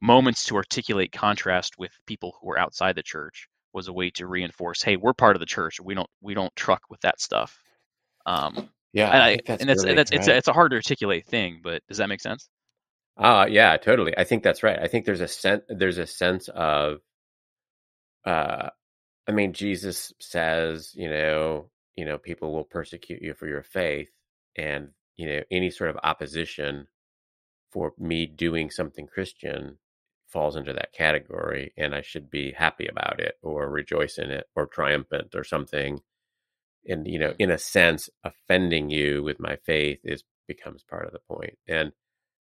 moments 0.00 0.44
to 0.46 0.56
articulate 0.56 1.12
contrast 1.12 1.78
with 1.78 1.92
people 2.06 2.36
who 2.40 2.48
were 2.48 2.58
outside 2.58 2.96
the 2.96 3.02
church 3.02 3.48
was 3.72 3.88
a 3.88 3.92
way 3.92 4.10
to 4.10 4.26
reinforce, 4.26 4.82
hey, 4.82 4.96
we're 4.96 5.14
part 5.14 5.36
of 5.36 5.40
the 5.40 5.46
church. 5.46 5.80
We 5.80 5.94
don't 5.94 6.10
we 6.20 6.34
don't 6.34 6.54
truck 6.56 6.82
with 6.90 7.00
that 7.02 7.20
stuff. 7.20 7.62
Um, 8.26 8.70
Yeah, 8.92 9.10
and 9.10 9.22
I 9.22 9.28
I, 9.32 9.38
that's 9.46 9.60
and 9.60 9.70
that's 9.70 9.84
really 9.84 9.94
that's 9.94 10.12
it's 10.12 10.28
a, 10.28 10.36
it's 10.36 10.48
a 10.48 10.52
hard 10.52 10.72
to 10.72 10.76
articulate 10.76 11.26
thing, 11.26 11.60
but 11.62 11.82
does 11.88 11.98
that 11.98 12.08
make 12.08 12.20
sense? 12.20 12.48
Uh 13.16 13.46
yeah, 13.50 13.76
totally. 13.76 14.16
I 14.16 14.24
think 14.24 14.42
that's 14.42 14.62
right. 14.62 14.78
I 14.78 14.88
think 14.88 15.04
there's 15.06 15.20
a 15.20 15.28
sense 15.28 15.62
there's 15.68 15.98
a 15.98 16.06
sense 16.06 16.48
of 16.48 17.00
uh 18.26 18.70
I 19.28 19.32
mean 19.32 19.54
Jesus 19.54 20.12
says, 20.20 20.92
you 20.94 21.10
know, 21.10 21.70
you 21.96 22.04
know, 22.04 22.18
people 22.18 22.52
will 22.52 22.64
persecute 22.64 23.22
you 23.22 23.34
for 23.34 23.46
your 23.46 23.62
faith 23.62 24.10
and, 24.56 24.88
you 25.16 25.28
know, 25.28 25.40
any 25.50 25.70
sort 25.70 25.90
of 25.90 25.98
opposition 26.02 26.88
for 27.70 27.92
me 27.98 28.26
doing 28.26 28.70
something 28.70 29.06
Christian 29.06 29.78
falls 30.28 30.56
into 30.56 30.72
that 30.72 30.92
category 30.92 31.72
and 31.76 31.94
I 31.94 32.00
should 32.00 32.30
be 32.30 32.52
happy 32.52 32.86
about 32.86 33.20
it 33.20 33.34
or 33.42 33.68
rejoice 33.70 34.18
in 34.18 34.30
it 34.30 34.46
or 34.56 34.66
triumphant 34.66 35.34
or 35.34 35.44
something. 35.44 36.00
And 36.88 37.06
you 37.06 37.18
know, 37.18 37.34
in 37.38 37.50
a 37.50 37.58
sense, 37.58 38.10
offending 38.24 38.90
you 38.90 39.22
with 39.22 39.38
my 39.38 39.56
faith 39.56 40.00
is 40.04 40.24
becomes 40.48 40.82
part 40.82 41.06
of 41.06 41.12
the. 41.12 41.52
And 41.68 41.92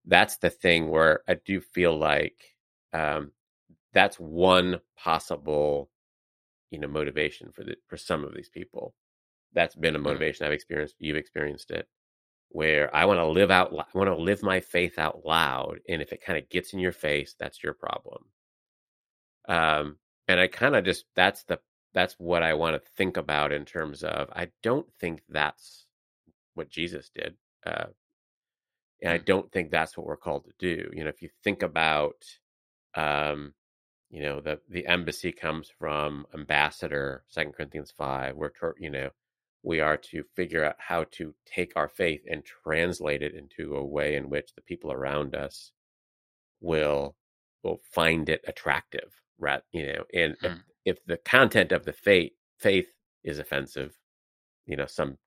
that's 0.07 0.39
the 0.39 0.51
thing 0.51 0.89
where 0.89 1.23
I 1.29 1.35
do 1.35 1.61
feel 1.61 1.97
like 1.97 2.37
um, 2.93 3.33
that's 3.93 4.17
one 4.17 4.81
possible, 4.97 5.91
you 6.71 6.79
know, 6.79 6.89
motivation 6.89 7.51
for 7.53 7.65
the 7.65 7.77
for 7.89 7.97
some 7.97 8.25
of 8.25 8.35
these 8.35 8.49
people. 8.49 8.95
That's 9.55 9.75
been 9.77 9.97
a 9.97 10.01
Mm. 10.01 10.05
motivation 10.05 10.47
I've 10.47 10.53
experienced. 10.53 10.97
You've 10.99 11.17
experienced 11.17 11.71
it, 11.71 11.89
where 12.51 12.95
I 12.95 13.05
want 13.07 13.19
to 13.21 13.27
live 13.27 13.51
out, 13.51 13.73
I 13.73 13.99
want 13.99 14.09
to 14.11 14.17
live 14.17 14.43
my 14.43 14.61
faith 14.61 14.99
out 14.99 15.25
loud, 15.25 15.81
and 15.89 16.03
if 16.03 16.13
it 16.13 16.23
kind 16.25 16.39
of 16.39 16.49
gets 16.51 16.73
in 16.73 16.81
your 16.81 16.93
face, 16.93 17.35
that's 17.39 17.63
your 17.63 17.75
problem. 17.75 18.27
Um, 19.49 19.99
and 20.29 20.41
I 20.41 20.47
kind 20.49 20.77
of 20.77 20.85
just 20.85 21.05
that's 21.15 21.45
the 21.45 21.61
that's 21.95 22.15
what 22.19 22.43
I 22.43 22.55
want 22.55 22.83
to 22.83 22.91
think 22.97 23.17
about 23.17 23.53
in 23.53 23.65
terms 23.65 24.03
of 24.05 24.31
I 24.33 24.51
don't 24.63 24.87
think 25.01 25.23
that's 25.29 25.87
what 26.55 26.71
Jesus 26.71 27.11
did. 27.15 27.37
Uh, 27.67 27.87
and 29.03 29.13
I 29.13 29.19
Mm. 29.19 29.25
don't 29.27 29.53
think 29.53 29.71
that's 29.71 29.97
what 29.97 30.07
we're 30.07 30.17
called 30.17 30.47
to 30.47 30.53
do. 30.59 30.91
You 30.95 31.05
know, 31.05 31.11
if 31.11 31.23
you 31.23 31.31
think 31.45 31.63
about, 31.63 32.25
um, 32.95 33.55
you 34.11 34.23
know, 34.23 34.41
the 34.41 34.61
the 34.69 34.87
embassy 34.87 35.33
comes 35.33 35.71
from 35.79 36.27
ambassador, 36.35 37.25
Second 37.29 37.55
Corinthians 37.55 37.93
five. 37.93 38.37
We're 38.37 38.53
you 38.79 38.91
know, 38.91 39.11
we 39.65 39.81
are 39.81 39.97
to 39.97 40.23
figure 40.37 40.65
out 40.65 40.77
how 40.79 41.05
to 41.13 41.35
take 41.47 41.73
our 41.77 41.89
faith 41.89 42.23
and 42.31 42.45
translate 42.45 43.23
it 43.23 43.35
into 43.35 43.77
a 43.77 43.85
way 43.85 44.15
in 44.17 44.29
which 44.31 44.55
the 44.55 44.63
people 44.63 44.93
around 44.93 45.35
us 45.35 45.73
will 46.61 47.17
will 47.63 47.81
find 47.93 48.29
it 48.29 48.43
attractive, 48.47 49.11
right? 49.39 49.63
You 49.73 49.87
know, 49.87 50.05
and 50.13 50.35
if, 50.43 50.53
Mm. 50.53 50.63
if 50.85 51.05
the 51.07 51.17
content 51.19 51.73
of 51.73 51.85
the 51.87 51.93
faith 51.95 52.33
faith 52.59 52.93
is 53.25 53.39
offensive, 53.39 53.99
you 54.67 54.77
know, 54.77 54.87
some 54.87 55.19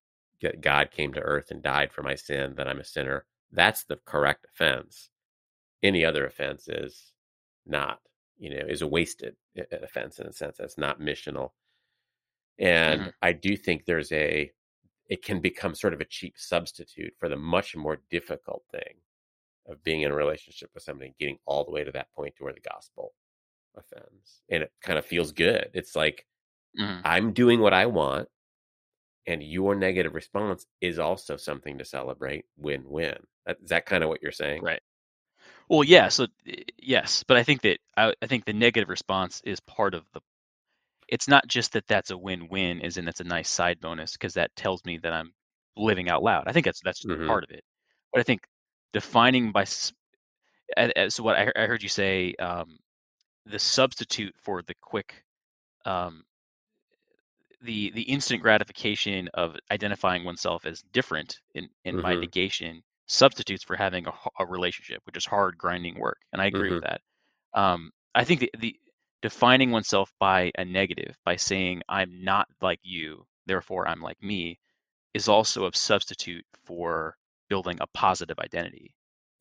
God 0.62 0.91
came 0.91 1.13
to 1.13 1.20
earth 1.22 1.50
and 1.51 1.63
died 1.63 1.91
for 1.91 2.03
my 2.03 2.15
sin, 2.15 2.56
that 2.58 2.67
I'm 2.67 2.79
a 2.79 2.84
sinner. 2.84 3.25
That's 3.51 3.86
the 3.86 3.98
correct 4.06 4.46
offense. 4.46 5.10
Any 5.82 6.06
other 6.06 6.25
offense 6.27 6.67
is 6.67 7.12
not, 7.65 8.01
you 8.38 8.51
know, 8.51 8.65
is 8.67 8.82
a 8.84 8.88
wasted 8.88 9.36
offense 9.72 10.20
in 10.20 10.27
a 10.27 10.34
sense. 10.34 10.58
That's 10.58 10.77
not 10.77 11.00
missional. 11.00 11.51
And 12.60 13.02
Mhm. 13.02 13.14
I 13.22 13.34
do 13.34 13.56
think 13.56 13.86
there's 13.86 14.12
a, 14.12 14.52
it 15.08 15.24
can 15.24 15.40
become 15.40 15.76
sort 15.76 15.94
of 15.94 16.02
a 16.02 16.06
cheap 16.06 16.38
substitute 16.38 17.14
for 17.20 17.30
the 17.30 17.36
much 17.38 17.76
more 17.76 18.02
difficult 18.10 18.64
thing 18.72 19.02
of 19.68 19.84
being 19.84 20.02
in 20.02 20.12
a 20.12 20.16
relationship 20.16 20.70
with 20.74 20.84
somebody, 20.84 21.08
and 21.08 21.18
getting 21.18 21.40
all 21.46 21.64
the 21.66 21.72
way 21.72 21.84
to 21.84 21.92
that 21.92 22.12
point 22.14 22.36
to 22.36 22.44
where 22.44 22.54
the 22.54 22.60
gospel 22.62 23.14
offends. 23.76 24.42
And 24.50 24.64
it 24.64 24.72
kind 24.82 24.98
of 24.98 25.06
feels 25.06 25.32
good. 25.32 25.70
It's 25.74 25.96
like, 25.96 26.26
Mhm. 26.80 27.02
I'm 27.04 27.34
doing 27.34 27.60
what 27.60 27.74
I 27.74 27.86
want, 27.86 28.30
and 29.26 29.44
your 29.44 29.76
negative 29.76 30.16
response 30.16 30.66
is 30.82 31.00
also 31.00 31.36
something 31.38 31.78
to 31.78 31.86
celebrate. 31.86 32.46
Win 32.58 32.90
win. 32.90 33.18
Is 33.48 33.70
that 33.70 33.86
kind 33.86 34.04
of 34.04 34.10
what 34.10 34.22
you're 34.22 34.32
saying? 34.32 34.64
Right. 34.64 34.82
Well, 35.70 35.84
yeah. 35.84 36.08
So 36.10 36.28
eh, 36.46 36.64
yes, 36.78 37.24
but 37.24 37.38
I 37.38 37.44
think 37.44 37.62
that 37.62 37.80
I, 37.98 38.14
I 38.22 38.28
think 38.28 38.46
the 38.46 38.54
negative 38.54 38.90
response 38.90 39.42
is 39.44 39.60
part 39.62 39.94
of 39.94 40.06
the. 40.14 40.22
It's 41.08 41.28
not 41.28 41.48
just 41.48 41.74
that 41.74 41.88
that's 41.88 42.12
a 42.12 42.18
win-win, 42.18 42.82
as 42.82 42.98
in 42.98 43.06
that's 43.06 43.22
a 43.22 43.26
nice 43.26 43.50
side 43.50 43.80
bonus 43.82 44.14
because 44.14 44.34
that 44.36 44.56
tells 44.56 44.84
me 44.86 44.98
that 45.00 45.14
I'm 45.14 45.34
living 45.78 46.10
out 46.10 46.24
loud. 46.24 46.46
I 46.48 46.54
think 46.54 46.66
that's 46.66 46.82
that's 46.82 47.06
Mhm. 47.06 47.28
part 47.28 47.44
of 47.44 47.52
it. 47.52 47.64
But 48.14 48.22
I 48.22 48.24
think 48.24 48.42
defining 48.94 49.52
by 49.52 49.66
a- 50.78 50.92
a- 51.06 51.12
so 51.12 51.24
what 51.24 51.38
I, 51.38 51.52
I 51.56 51.68
heard 51.68 51.84
you 51.84 51.90
say, 51.90 52.34
um, 52.40 52.78
the 53.46 53.60
substitute 53.60 54.36
for 54.42 54.62
the 54.64 54.76
quick, 54.82 55.24
um, 55.86 56.24
the 57.62 57.92
the 57.92 58.04
instant 58.04 58.42
gratification 58.42 59.30
of 59.34 59.56
identifying 59.72 60.24
oneself 60.24 60.66
as 60.66 60.82
different 60.94 61.40
in 61.56 61.70
in 61.86 62.00
my 62.00 62.16
Mhm. 62.16 62.16
negation 62.16 62.84
substitutes 63.08 63.64
for 63.64 63.76
having 63.76 64.06
a 64.40 64.46
relationship, 64.46 65.02
which 65.06 65.18
is 65.18 65.26
hard, 65.26 65.58
grinding 65.58 65.98
work, 66.00 66.20
and 66.34 66.42
I 66.42 66.46
agree 66.46 66.70
with 66.70 66.82
that. 66.82 67.02
Um, 67.54 67.92
I 68.16 68.24
think 68.24 68.42
the, 68.42 68.52
the 68.60 68.76
defining 69.21 69.71
oneself 69.71 70.12
by 70.19 70.51
a 70.57 70.65
negative, 70.65 71.17
by 71.25 71.36
saying 71.36 71.81
I'm 71.89 72.24
not 72.24 72.47
like 72.62 72.79
you, 72.83 73.25
therefore 73.45 73.88
I'm 73.88 74.01
like 74.01 74.21
me, 74.21 74.59
is 75.13 75.27
also 75.27 75.65
a 75.67 75.74
substitute 75.74 76.45
for 76.65 77.17
building 77.50 77.77
a 77.81 77.88
positive 77.88 78.39
identity. 78.39 78.93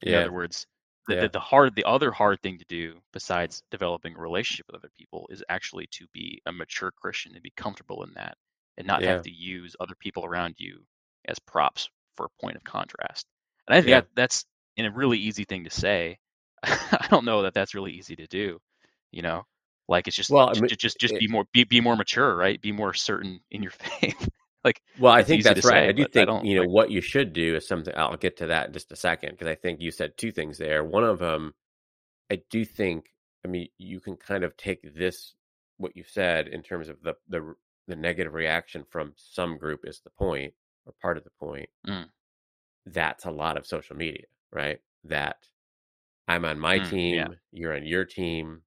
In 0.02 0.12
Yeah. 0.12 0.16
other 0.16 0.32
words, 0.32 0.66
the, 1.08 1.14
Yeah. 1.14 1.16
the, 1.16 1.28
the 1.28 1.40
hard, 1.40 1.74
the 1.74 1.84
other 1.84 2.10
hard 2.10 2.40
thing 2.42 2.58
to 2.58 2.64
do 2.66 3.00
besides 3.12 3.62
developing 3.70 4.14
a 4.16 4.20
relationship 4.20 4.66
with 4.66 4.76
other 4.76 4.90
people 4.96 5.26
is 5.30 5.42
actually 5.48 5.86
to 5.92 6.06
be 6.12 6.40
a 6.46 6.52
mature 6.52 6.90
Christian 6.92 7.34
and 7.34 7.42
be 7.42 7.52
comfortable 7.56 8.02
in 8.04 8.12
that, 8.14 8.36
and 8.78 8.86
not 8.86 9.02
Yeah. 9.02 9.06
have 9.06 9.22
to 9.22 9.30
use 9.30 9.76
other 9.80 9.94
people 10.00 10.24
around 10.24 10.54
you 10.58 10.84
as 11.26 11.38
props 11.38 11.88
for 12.16 12.26
a 12.26 12.40
point 12.42 12.56
of 12.56 12.64
contrast. 12.64 13.26
And 13.68 13.76
I 13.76 13.82
think 13.82 13.90
that 13.92 14.06
that's 14.14 14.44
in 14.76 14.86
a 14.86 14.90
really 14.92 15.18
easy 15.18 15.44
thing 15.44 15.64
to 15.64 15.70
say. 15.70 16.18
I 16.62 17.06
don't 17.10 17.24
know 17.24 17.42
that 17.42 17.54
that's 17.54 17.74
really 17.74 17.92
easy 17.92 18.16
to 18.16 18.26
do. 18.26 18.58
You 19.12 19.22
know, 19.22 19.44
like 19.88 20.06
it's 20.08 20.16
just 20.16 20.30
Well, 20.30 20.48
I 20.50 20.54
mean, 20.54 20.68
ju- 20.68 20.76
just 20.76 20.98
just 20.98 21.14
it- 21.14 21.20
be 21.20 21.28
more 21.28 21.44
be 21.52 21.64
be 21.64 21.80
more 21.80 21.96
mature, 21.96 22.36
right? 22.36 22.60
Be 22.60 22.72
more 22.72 22.94
certain 22.94 23.40
in 23.50 23.62
your 23.62 23.70
faith. 24.00 24.28
like 24.64 24.82
Well, 24.98 25.12
I 25.12 25.22
think 25.22 25.44
that's 25.44 25.64
right. 25.64 25.84
say, 25.84 25.88
I 25.88 25.92
do 25.92 26.02
but 26.02 26.10
I 26.18 26.24
think 26.26 26.44
you 26.44 26.54
know 26.56 26.62
like- 26.62 26.70
what 26.70 26.90
you 26.90 27.00
should 27.00 27.32
do 27.32 27.56
is 27.56 27.66
something. 27.68 27.94
I'll 27.96 28.16
get 28.16 28.36
to 28.38 28.46
that 28.48 28.68
in 28.68 28.72
just 28.72 28.90
a 28.92 28.96
second 28.96 29.30
because 29.32 29.48
I 29.48 29.54
think 29.54 29.80
you 29.80 29.90
said 29.90 30.16
two 30.16 30.32
things 30.32 30.58
there. 30.58 30.82
One 30.84 31.04
of 31.04 31.18
them, 31.18 31.54
I 32.30 32.40
do 32.50 32.64
think. 32.64 33.06
I 33.44 33.48
mean, 33.48 33.68
you 33.78 34.00
can 34.00 34.16
kind 34.16 34.42
of 34.42 34.56
take 34.56 34.80
this 34.94 35.34
what 35.76 35.96
you 35.96 36.02
said 36.04 36.48
in 36.48 36.62
terms 36.62 36.88
of 36.88 36.96
the 37.02 37.14
the 37.28 37.54
the 37.86 37.94
negative 37.96 38.34
reaction 38.34 38.84
from 38.90 39.12
some 39.16 39.56
group 39.56 39.80
is 39.84 40.00
the 40.00 40.10
point 40.10 40.52
or 40.84 40.92
part 41.00 41.16
of 41.16 41.22
the 41.22 41.30
point. 41.38 41.68
Mm. 41.86 42.06
That's 42.86 43.24
a 43.24 43.30
lot 43.30 43.56
of 43.56 43.66
social 43.66 43.94
media, 43.96 44.24
right? 44.52 44.80
That 45.04 45.36
I'm 46.26 46.44
on 46.44 46.58
my 46.58 46.80
Mm, 46.80 46.90
team, 46.90 47.14
yeah. 47.16 47.28
you're 47.52 47.76
on 47.76 47.86
your 47.86 48.04
team. 48.04 48.62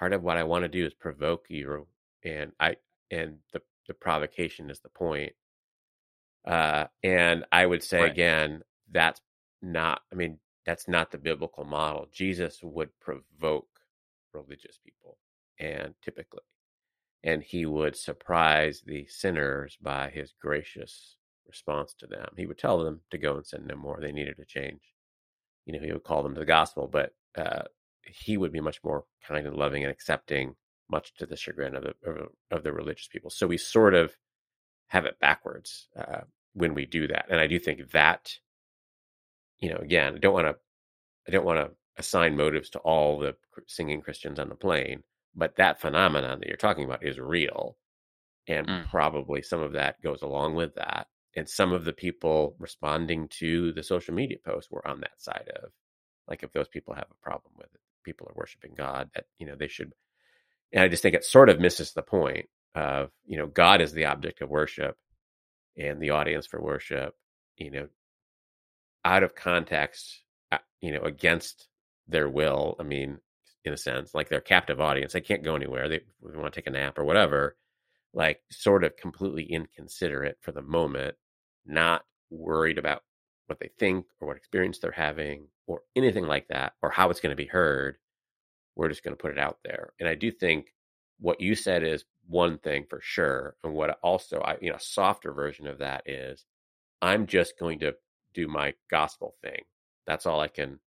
Part 0.00 0.14
of 0.14 0.22
what 0.22 0.38
I 0.38 0.44
want 0.44 0.62
to 0.64 0.68
do 0.68 0.86
is 0.86 0.94
provoke 0.94 1.44
you, 1.50 1.86
and 2.24 2.52
I 2.58 2.76
and 3.10 3.38
the 3.52 3.60
the 3.86 3.92
provocation 3.92 4.70
is 4.70 4.80
the 4.80 4.88
point. 4.88 5.34
Uh, 6.46 6.86
and 7.02 7.44
I 7.52 7.66
would 7.66 7.82
say 7.84 8.00
Right. 8.04 8.12
again, 8.12 8.64
that's 8.90 9.20
not. 9.60 10.00
I 10.10 10.14
mean, 10.14 10.40
that's 10.64 10.88
not 10.88 11.10
the 11.10 11.18
biblical 11.18 11.64
model. 11.64 12.08
Jesus 12.10 12.60
would 12.62 12.98
provoke 13.00 13.68
religious 14.32 14.78
people, 14.82 15.18
and 15.58 15.94
typically, 16.02 16.40
and 17.22 17.42
he 17.42 17.66
would 17.66 17.94
surprise 17.94 18.82
the 18.86 19.06
sinners 19.06 19.76
by 19.82 20.08
his 20.08 20.32
gracious 20.40 21.16
response 21.46 21.92
to 21.98 22.06
them. 22.06 22.32
He 22.38 22.46
would 22.46 22.58
tell 22.58 22.82
them 22.82 23.02
to 23.10 23.18
go 23.18 23.36
and 23.36 23.46
sin 23.46 23.66
no 23.66 23.76
more. 23.76 23.98
They 24.00 24.12
needed 24.12 24.38
to 24.38 24.46
change. 24.46 24.80
You 25.66 25.74
know, 25.74 25.84
he 25.84 25.92
would 25.92 26.04
call 26.04 26.22
them 26.22 26.32
to 26.34 26.40
the 26.40 26.46
gospel, 26.46 26.88
but 26.88 27.14
uh, 27.36 27.64
he 28.04 28.36
would 28.36 28.52
be 28.52 28.60
much 28.60 28.82
more 28.82 29.04
kind 29.26 29.46
and 29.46 29.56
loving 29.56 29.84
and 29.84 29.92
accepting, 29.92 30.56
much 30.90 31.14
to 31.14 31.26
the 31.26 31.36
chagrin 31.36 31.76
of 31.76 31.82
the 31.84 31.94
of, 32.04 32.28
of 32.50 32.62
the 32.62 32.72
religious 32.72 33.08
people. 33.08 33.30
So 33.30 33.46
we 33.46 33.58
sort 33.58 33.94
of 33.94 34.16
have 34.88 35.06
it 35.06 35.18
backwards 35.20 35.88
uh, 35.96 36.22
when 36.54 36.74
we 36.74 36.86
do 36.86 37.06
that, 37.06 37.26
and 37.30 37.40
I 37.40 37.46
do 37.46 37.58
think 37.58 37.90
that, 37.92 38.38
you 39.58 39.70
know, 39.70 39.76
again, 39.76 40.16
I 40.16 40.18
don't 40.18 40.34
want 40.34 40.48
to, 40.48 40.56
I 41.28 41.30
don't 41.30 41.44
want 41.44 41.58
to 41.58 41.76
assign 41.96 42.36
motives 42.36 42.70
to 42.70 42.78
all 42.80 43.18
the 43.18 43.36
singing 43.66 44.00
Christians 44.00 44.38
on 44.38 44.48
the 44.48 44.54
plane, 44.54 45.02
but 45.34 45.56
that 45.56 45.80
phenomenon 45.80 46.40
that 46.40 46.48
you're 46.48 46.56
talking 46.56 46.84
about 46.84 47.04
is 47.04 47.18
real, 47.18 47.76
and 48.46 48.66
Mm. 48.66 48.90
probably 48.90 49.42
some 49.42 49.62
of 49.62 49.72
that 49.72 50.00
goes 50.02 50.22
along 50.22 50.54
with 50.54 50.74
that. 50.74 51.08
And 51.36 51.48
some 51.48 51.72
of 51.72 51.84
the 51.84 51.92
people 51.92 52.56
responding 52.58 53.28
to 53.38 53.72
the 53.72 53.84
social 53.84 54.14
media 54.14 54.38
posts 54.44 54.68
were 54.68 54.84
on 54.84 55.00
that 55.02 55.22
side 55.22 55.48
of, 55.62 55.70
like, 56.26 56.42
if 56.42 56.52
those 56.52 56.66
people 56.66 56.94
have 56.94 57.06
a 57.08 57.22
problem 57.22 57.52
with 57.56 57.72
it, 57.72 57.80
people 58.04 58.26
are 58.28 58.34
worshiping 58.36 58.72
God, 58.76 59.10
that 59.14 59.24
you 59.38 59.46
know 59.46 59.56
they 59.56 59.68
should. 59.68 59.92
And 60.72 60.82
I 60.82 60.88
just 60.88 61.02
think 61.02 61.14
it 61.14 61.24
sort 61.24 61.48
of 61.48 61.60
misses 61.60 61.92
the 61.92 62.02
point 62.02 62.46
of 62.74 63.10
you 63.26 63.38
know 63.38 63.46
God 63.46 63.80
is 63.80 63.92
the 63.92 64.06
object 64.06 64.40
of 64.40 64.50
worship, 64.50 64.96
and 65.76 66.00
the 66.00 66.10
audience 66.10 66.46
for 66.46 66.60
worship. 66.60 67.14
You 67.56 67.70
know, 67.70 67.88
out 69.04 69.22
of 69.22 69.34
context, 69.34 70.22
uh, 70.52 70.58
you 70.80 70.92
know, 70.92 71.02
against 71.02 71.68
their 72.08 72.28
will. 72.28 72.76
I 72.78 72.82
mean, 72.82 73.18
in 73.64 73.72
a 73.72 73.76
sense, 73.76 74.14
like 74.14 74.28
their 74.28 74.40
captive 74.40 74.80
audience, 74.80 75.12
they 75.12 75.20
can't 75.20 75.44
go 75.44 75.54
anywhere. 75.54 75.88
They, 75.88 76.00
they 76.22 76.38
want 76.38 76.52
to 76.52 76.60
take 76.60 76.66
a 76.66 76.70
nap 76.70 76.98
or 76.98 77.04
whatever. 77.04 77.56
Like, 78.12 78.40
sort 78.50 78.82
of 78.82 78.96
completely 78.96 79.44
inconsiderate 79.44 80.38
for 80.40 80.50
the 80.50 80.62
moment, 80.62 81.14
not 81.64 82.02
worried 82.30 82.78
about 82.78 83.02
what 83.46 83.60
they 83.60 83.70
think 83.78 84.06
or 84.20 84.28
what 84.28 84.36
experience 84.36 84.78
they're 84.78 84.90
having 84.90 85.46
or 85.70 85.82
anything 85.96 86.26
like 86.26 86.48
that 86.48 86.74
or 86.82 86.90
how 86.90 87.10
it's 87.10 87.20
going 87.20 87.30
to 87.30 87.36
be 87.36 87.46
heard. 87.46 87.98
We're 88.76 88.88
just 88.88 89.04
going 89.04 89.16
to 89.16 89.20
put 89.22 89.32
it 89.32 89.38
out 89.38 89.58
there. 89.64 89.92
And 90.00 90.08
I 90.08 90.14
do 90.14 90.30
think 90.30 90.74
what 91.20 91.40
you 91.40 91.54
said 91.54 91.82
is 91.84 92.04
one 92.26 92.58
thing 92.58 92.86
for 92.88 93.00
sure. 93.02 93.56
And 93.64 93.74
what 93.74 93.98
also, 94.02 94.40
I, 94.40 94.58
you 94.60 94.70
know, 94.70 94.76
a 94.76 94.80
softer 94.80 95.32
version 95.32 95.66
of 95.66 95.78
that 95.78 96.02
is 96.08 96.46
I'm 97.02 97.26
just 97.26 97.58
going 97.58 97.80
to 97.80 97.96
do 98.34 98.48
my 98.48 98.74
gospel 98.90 99.36
thing. 99.42 99.62
That's 100.06 100.26
all 100.26 100.40
I 100.40 100.48
can, 100.48 100.80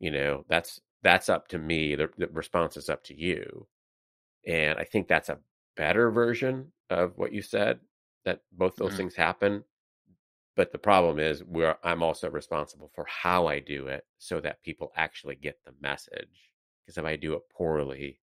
you 0.00 0.10
know, 0.10 0.44
that's, 0.48 0.80
that's 1.02 1.28
up 1.28 1.48
to 1.48 1.58
me. 1.58 1.94
The, 1.94 2.08
the 2.18 2.28
response 2.28 2.76
is 2.76 2.88
up 2.88 3.02
to 3.04 3.14
you. 3.20 3.66
And 4.46 4.78
I 4.78 4.84
think 4.84 5.08
that's 5.08 5.30
a 5.30 5.40
better 5.76 6.10
version 6.10 6.72
of 6.90 7.18
what 7.18 7.32
you 7.32 7.42
said 7.42 7.80
that 8.24 8.42
both 8.52 8.76
those 8.76 8.94
Mhm. 8.94 8.96
things 8.96 9.16
happen. 9.16 9.64
But 10.56 10.72
the 10.72 10.78
problem 10.78 11.18
is 11.18 11.42
where 11.44 11.78
I'm 11.86 12.02
also 12.02 12.30
responsible 12.30 12.90
for 12.94 13.06
how 13.06 13.46
I 13.46 13.60
do 13.60 13.88
it 13.88 14.04
so 14.18 14.40
that 14.40 14.62
people 14.62 14.92
actually 14.96 15.36
get 15.36 15.58
the 15.64 15.72
message. 15.80 16.50
Because 16.84 16.98
if 16.98 17.04
I 17.04 17.16
do 17.16 17.34
it 17.34 17.42
poorly, 17.56 18.20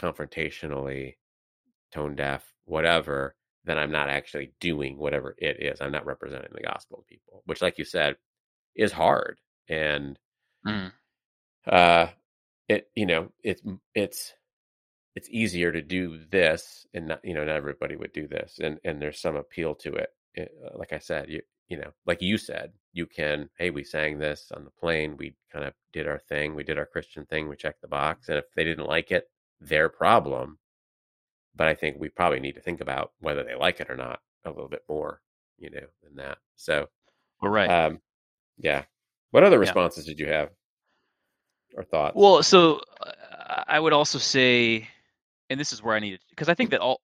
confrontationally, 0.00 1.16
tone 1.92 2.14
deaf, 2.16 2.44
whatever, 2.64 3.36
then 3.64 3.78
I'm 3.78 3.92
not 3.92 4.08
actually 4.08 4.52
doing 4.60 4.98
whatever 4.98 5.34
it 5.38 5.62
is. 5.62 5.80
I'm 5.80 5.92
not 5.92 6.06
representing 6.06 6.50
the 6.54 6.62
gospel 6.62 6.98
to 6.98 7.04
people, 7.04 7.42
which, 7.46 7.62
like 7.62 7.78
you 7.78 7.84
said, 7.84 8.16
is 8.74 8.92
hard. 8.92 9.40
And 9.68 10.18
Mm. 10.66 10.92
uh, 11.66 12.08
it 12.68 12.88
you 12.94 13.06
know 13.06 13.30
it's 13.42 13.62
it's 13.94 14.34
it's 15.16 15.28
easier 15.30 15.72
to 15.72 15.82
do 15.82 16.18
this, 16.30 16.86
and 16.94 17.08
not 17.08 17.24
you 17.24 17.34
know 17.34 17.44
not 17.44 17.56
everybody 17.56 17.96
would 17.96 18.12
do 18.12 18.28
this, 18.28 18.58
and 18.62 18.78
and 18.84 19.00
there's 19.02 19.20
some 19.20 19.36
appeal 19.36 19.74
to 19.76 19.94
it. 19.94 20.10
It- 20.34 20.52
uh, 20.64 20.76
like 20.78 20.92
I 20.92 20.98
said, 20.98 21.28
you 21.28 21.42
you 21.68 21.76
know, 21.76 21.92
like 22.04 22.20
you 22.20 22.36
said, 22.36 22.72
you 22.92 23.06
can. 23.06 23.48
Hey, 23.56 23.70
we 23.70 23.84
sang 23.84 24.18
this 24.18 24.50
on 24.56 24.64
the 24.64 24.72
plane. 24.72 25.16
We 25.16 25.36
kind 25.52 25.64
of 25.64 25.72
did 25.92 26.08
our 26.08 26.18
thing. 26.18 26.56
We 26.56 26.64
did 26.64 26.78
our 26.78 26.86
Christian 26.86 27.24
thing. 27.26 27.48
We 27.48 27.54
checked 27.54 27.80
the 27.80 27.86
box, 27.88 28.28
and 28.28 28.36
if 28.38 28.44
they 28.56 28.64
didn't 28.64 28.86
like 28.86 29.12
it, 29.12 29.30
their 29.60 29.88
problem. 29.88 30.58
But 31.54 31.68
I 31.68 31.74
think 31.74 31.96
we 32.00 32.08
probably 32.08 32.40
need 32.40 32.56
to 32.56 32.60
think 32.60 32.80
about 32.80 33.12
whether 33.20 33.44
they 33.44 33.54
like 33.54 33.78
it 33.80 33.88
or 33.88 33.96
not 33.96 34.20
a 34.44 34.50
little 34.50 34.68
bit 34.68 34.82
more, 34.88 35.22
you 35.58 35.70
know, 35.70 35.86
than 36.02 36.16
that. 36.16 36.38
So, 36.56 36.88
Well, 37.40 37.52
right. 37.52 37.68
um, 37.70 38.00
yeah. 38.58 38.84
What 39.30 39.44
other 39.44 39.56
Yeah. 39.56 39.60
responses 39.60 40.06
did 40.06 40.18
you 40.18 40.26
have 40.26 40.50
or 41.76 41.84
thoughts? 41.84 42.16
Well, 42.16 42.42
so 42.42 42.80
uh, 43.00 43.62
I 43.68 43.78
would 43.78 43.92
also 43.92 44.18
say, 44.18 44.88
and 45.50 45.60
this 45.60 45.72
is 45.72 45.82
where 45.84 45.94
I 45.94 46.00
needed 46.00 46.20
because 46.30 46.48
I 46.48 46.54
think 46.54 46.70
that 46.70 46.80
all 46.80 47.00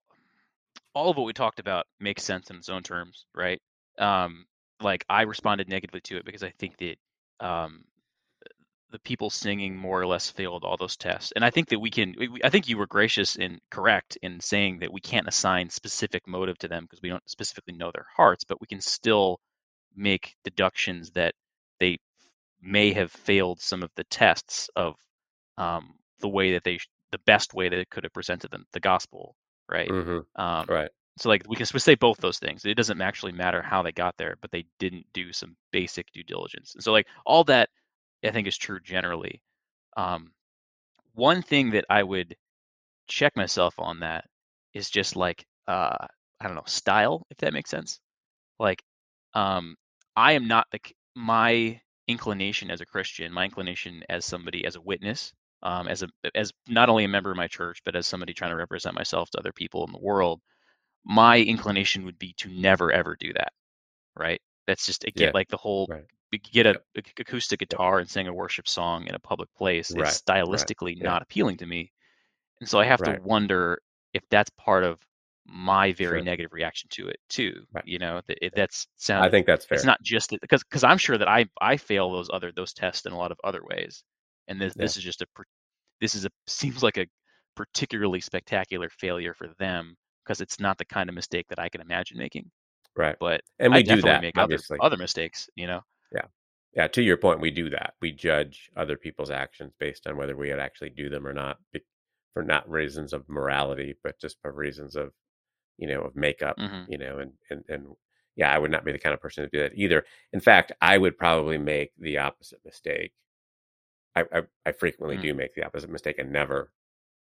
all 0.97 1.11
of 1.11 1.17
what 1.19 1.27
we 1.27 1.35
talked 1.35 1.61
about 1.61 1.87
makes 2.01 2.25
sense 2.25 2.49
in 2.49 2.57
its 2.57 2.71
own 2.71 2.83
terms, 2.83 3.27
right? 3.35 3.61
Um, 3.99 4.47
like 4.81 5.05
I 5.11 5.23
responded 5.23 5.69
negatively 5.69 6.01
to 6.03 6.17
it 6.17 6.25
because 6.25 6.43
I 6.43 6.51
think 6.59 6.79
that 6.79 6.97
um, 7.39 7.85
the 8.91 8.99
people 9.01 9.29
singing 9.29 9.77
more 9.77 10.01
or 10.01 10.07
less 10.07 10.31
failed 10.31 10.65
all 10.65 10.79
those 10.79 10.97
tests, 10.97 11.33
and 11.37 11.45
I 11.45 11.51
think 11.51 11.69
that 11.69 11.81
we 11.81 11.91
can. 11.91 12.15
We, 12.19 12.41
I 12.43 12.49
think 12.49 12.69
you 12.69 12.79
were 12.79 12.87
gracious 12.87 13.37
and 13.37 13.61
correct 13.71 14.17
in 14.23 14.41
saying 14.41 14.79
that 14.79 14.93
we 14.93 15.01
can't 15.01 15.29
assign 15.29 15.69
specific 15.69 16.27
motive 16.27 16.57
to 16.59 16.69
them 16.69 16.85
because 16.85 17.03
we 17.03 17.11
don't 17.11 17.29
specifically 17.29 17.75
know 17.75 17.91
their 17.93 18.07
hearts, 18.17 18.45
but 18.45 18.61
we 18.61 18.67
can 18.67 18.81
still 18.81 19.39
make 19.95 20.35
deductions 20.45 21.11
that 21.11 21.35
they 21.79 21.99
may 22.63 22.95
have 22.95 23.13
failed 23.13 23.61
some 23.61 23.83
of 23.83 23.91
the 23.97 24.05
tests 24.05 24.71
of 24.77 24.95
um, 25.59 25.95
the 26.21 26.29
way 26.29 26.53
that 26.53 26.65
they, 26.65 26.79
the 27.13 27.21
best 27.27 27.53
way 27.53 27.69
that 27.69 27.79
it 27.79 27.91
could 27.91 28.05
have 28.05 28.15
presented 28.15 28.51
them 28.51 28.65
the 28.73 28.81
gospel, 28.81 29.37
right? 29.69 29.95
hmm 29.95 30.21
Um, 30.37 30.69
Right. 30.69 30.91
so 31.19 31.29
like 31.29 31.45
we 31.49 31.57
can 31.57 31.67
say 31.67 31.95
both 31.95 32.19
those 32.19 32.39
things. 32.39 32.65
It 32.65 32.75
doesn't 32.77 33.01
actually 33.01 33.33
matter 33.33 33.63
how 33.63 33.83
they 33.83 33.93
got 33.93 34.17
there, 34.19 34.37
but 34.41 34.51
they 34.51 34.67
didn't 34.79 35.07
do 35.13 35.33
some 35.33 35.57
basic 35.73 36.11
due 36.13 36.25
diligence. 36.25 36.75
And 36.75 36.85
so 36.85 36.93
like 36.93 37.07
all 37.27 37.45
that 37.45 37.71
I 38.25 38.31
think 38.31 38.47
is 38.49 38.57
true 38.59 38.81
generally. 38.81 39.43
Um, 39.97 40.33
one 41.15 41.43
thing 41.43 41.71
that 41.71 41.85
I 41.91 42.03
would 42.03 42.37
check 43.09 43.37
myself 43.37 43.75
on 43.79 44.01
that 44.01 44.27
is 44.75 44.91
just 44.91 45.17
like 45.17 45.47
uh, 45.69 46.07
I 46.41 46.47
don't 46.47 46.55
know 46.57 46.65
style, 46.67 47.27
if 47.31 47.39
that 47.39 47.53
makes 47.53 47.71
sense. 47.71 48.01
Like 48.59 48.83
um, 49.35 49.77
I 50.17 50.33
am 50.33 50.49
not 50.49 50.69
the 50.73 50.81
my 51.15 51.81
inclination 52.09 52.71
as 52.71 52.81
a 52.81 52.87
Christian, 52.87 53.33
my 53.33 53.45
inclination 53.45 54.05
as 54.09 54.25
somebody 54.25 54.65
as 54.67 54.77
a 54.77 54.81
witness, 54.81 55.33
um, 55.67 55.89
as 55.89 56.03
a 56.05 56.09
as 56.35 56.53
not 56.69 56.89
only 56.89 57.05
a 57.05 57.09
member 57.09 57.31
of 57.31 57.37
my 57.37 57.49
church, 57.49 57.81
but 57.85 57.97
as 57.97 58.07
somebody 58.07 58.33
trying 58.33 58.53
to 58.53 58.57
represent 58.57 58.95
myself 58.95 59.29
to 59.31 59.39
other 59.39 59.53
people 59.53 59.85
in 59.85 59.93
the 59.93 59.99
world. 60.01 60.41
My 61.05 61.39
inclination 61.41 62.05
would 62.05 62.19
be 62.19 62.35
to 62.39 62.49
never 62.49 62.93
ever 62.93 63.17
do 63.19 63.33
that. 63.33 63.53
Right? 64.17 64.41
That's 64.67 64.87
just 64.87 65.05
again 65.05 65.29
Yeah. 65.29 65.31
like 65.35 65.49
the 65.49 65.57
whole 65.57 65.87
Right. 65.89 66.05
get 66.53 66.67
a, 66.67 66.71
Yep. 66.71 66.85
ac- 66.97 67.13
acoustic 67.21 67.61
guitar 67.61 67.99
and 67.99 68.09
sing 68.11 68.29
a 68.29 68.33
worship 68.35 68.69
song 68.69 69.07
in 69.07 69.15
a 69.15 69.19
public 69.19 69.49
place 69.55 69.91
Right, 69.91 70.07
is 70.09 70.23
stylistically 70.23 70.97
yeah. 70.97 71.05
not 71.05 71.23
appealing 71.23 71.57
to 71.59 71.67
me 71.67 71.93
and 72.61 72.69
so 72.69 72.79
i 72.79 72.85
have 72.85 73.01
Right. 73.01 73.17
to 73.17 73.23
wonder 73.23 73.81
if 74.13 74.23
that's 74.29 74.51
part 74.51 74.85
of 74.85 75.01
my 75.47 75.93
very 75.93 76.19
Sure. 76.19 76.25
negative 76.25 76.53
reaction 76.53 76.89
to 76.91 77.09
it 77.09 77.19
too 77.31 77.65
Right. 77.73 77.87
you 77.87 77.99
know 77.99 78.21
that 78.27 78.45
it, 78.45 78.53
that's 78.55 78.87
sound 78.97 79.25
I 79.25 79.31
think 79.31 79.47
that's 79.47 79.65
fair. 79.65 79.77
it's 79.77 79.87
not 79.87 80.03
just 80.03 80.31
because 80.43 80.63
because 80.65 80.85
i'm 80.85 80.99
sure 80.99 81.17
that 81.17 81.29
i 81.29 81.47
i 81.61 81.77
fail 81.79 82.11
those 82.11 82.29
other 82.31 82.53
those 82.53 82.75
tests 82.75 83.07
in 83.07 83.13
a 83.13 83.17
lot 83.17 83.33
of 83.33 83.39
other 83.43 83.63
ways 83.65 84.03
and 84.49 84.61
this 84.61 84.75
Yeah. 84.77 84.83
this 84.83 84.97
is 84.97 85.05
just 85.05 85.23
a 85.23 85.27
this 86.01 86.15
is 86.15 86.25
a 86.25 86.31
seems 86.47 86.83
like 86.83 86.99
a 86.99 87.07
particularly 87.57 88.21
spectacular 88.21 88.89
failure 88.91 89.35
for 89.35 89.49
them 89.59 89.97
because 90.25 90.41
it's 90.41 90.61
not 90.61 90.79
the 90.79 90.85
kind 90.85 91.09
of 91.09 91.15
mistake 91.15 91.47
that 91.49 91.59
i 91.59 91.69
can 91.69 91.81
imagine 91.81 92.19
making 92.19 92.51
right. 92.97 93.19
but 93.21 93.43
And 93.59 93.73
I 93.73 93.83
we 93.83 93.83
do 93.83 94.03
that, 94.03 94.27
make 94.27 94.39
other 94.39 94.59
obviously. 94.59 94.81
other 94.81 94.97
mistakes 94.99 95.49
you 95.57 95.67
know 95.69 95.83
Yeah, 96.13 96.27
Yeah, 96.75 96.89
to 96.89 97.03
your 97.03 97.17
point, 97.17 97.41
we 97.41 97.51
do 97.51 97.71
that. 97.71 97.95
We 98.01 98.13
judge 98.13 98.71
other 98.77 98.97
people's 98.97 99.31
actions 99.31 99.73
based 99.79 100.07
on 100.07 100.17
whether 100.17 100.37
we 100.37 100.51
would 100.51 100.59
actually 100.61 100.91
do 100.91 101.09
them 101.09 101.27
or 101.27 101.33
not, 101.33 101.59
be- 101.73 101.85
for 102.35 102.43
not 102.43 102.69
reasons 102.71 103.13
of 103.13 103.29
morality, 103.29 103.95
but 104.03 104.19
just 104.21 104.41
for 104.43 104.53
reasons 104.53 104.97
of, 104.97 105.13
you 105.79 105.89
know, 105.89 106.03
of 106.03 106.17
makeup, 106.17 106.59
hmm 106.59 106.87
you 106.87 106.99
know, 106.99 107.19
and 107.21 107.35
and 107.51 107.65
and 107.71 107.97
yeah, 108.37 108.53
I 108.55 108.59
would 108.59 108.71
not 108.73 108.85
be 108.85 108.93
the 108.93 108.99
kind 109.01 109.15
of 109.15 109.21
person 109.23 109.45
to 109.45 109.51
do 109.51 109.61
that 109.63 109.75
either. 109.77 110.07
In 110.33 110.41
fact, 110.41 110.73
I 110.83 110.99
would 110.99 111.19
probably 111.19 111.59
make 111.59 111.93
the 111.99 112.19
opposite 112.19 112.65
mistake. 112.65 113.15
I 114.17 114.25
I, 114.33 114.43
I 114.65 114.73
frequently 114.73 115.17
Mm. 115.19 115.23
do 115.23 115.35
make 115.35 115.55
the 115.55 115.65
opposite 115.65 115.91
mistake 115.91 116.19
and 116.19 116.33
never 116.33 116.73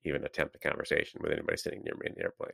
even 0.05 0.25
attempt 0.25 0.57
a 0.57 0.59
conversation 0.59 1.21
with 1.23 1.33
anybody 1.33 1.57
sitting 1.57 1.83
near 1.85 1.95
me 1.95 2.07
in 2.07 2.15
the 2.15 2.23
airplane. 2.23 2.53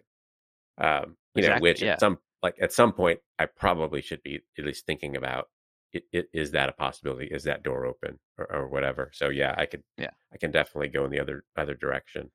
Um, 0.78 1.16
you 1.34 1.42
know, 1.48 1.58
which 1.60 1.82
yeah. 1.82 1.92
at 1.92 2.00
some 2.00 2.18
like 2.42 2.56
at 2.60 2.72
some 2.72 2.92
point, 2.92 3.20
I 3.38 3.46
probably 3.46 4.02
should 4.02 4.22
be 4.22 4.40
at 4.58 4.64
least 4.64 4.86
thinking 4.86 5.16
about 5.16 5.48
it, 5.92 6.04
it, 6.12 6.28
is 6.32 6.50
that 6.50 6.68
a 6.68 6.72
possibility? 6.72 7.26
Is 7.26 7.44
that 7.44 7.62
door 7.62 7.86
open 7.86 8.18
or, 8.38 8.52
or 8.52 8.68
whatever? 8.68 9.10
So 9.14 9.28
yeah, 9.28 9.54
I 9.56 9.66
could, 9.66 9.84
Yeah. 9.96 10.10
I 10.32 10.36
can 10.38 10.50
definitely 10.50 10.88
go 10.88 11.04
in 11.04 11.10
the 11.12 11.20
other 11.20 11.44
other 11.56 11.74
direction. 11.74 12.30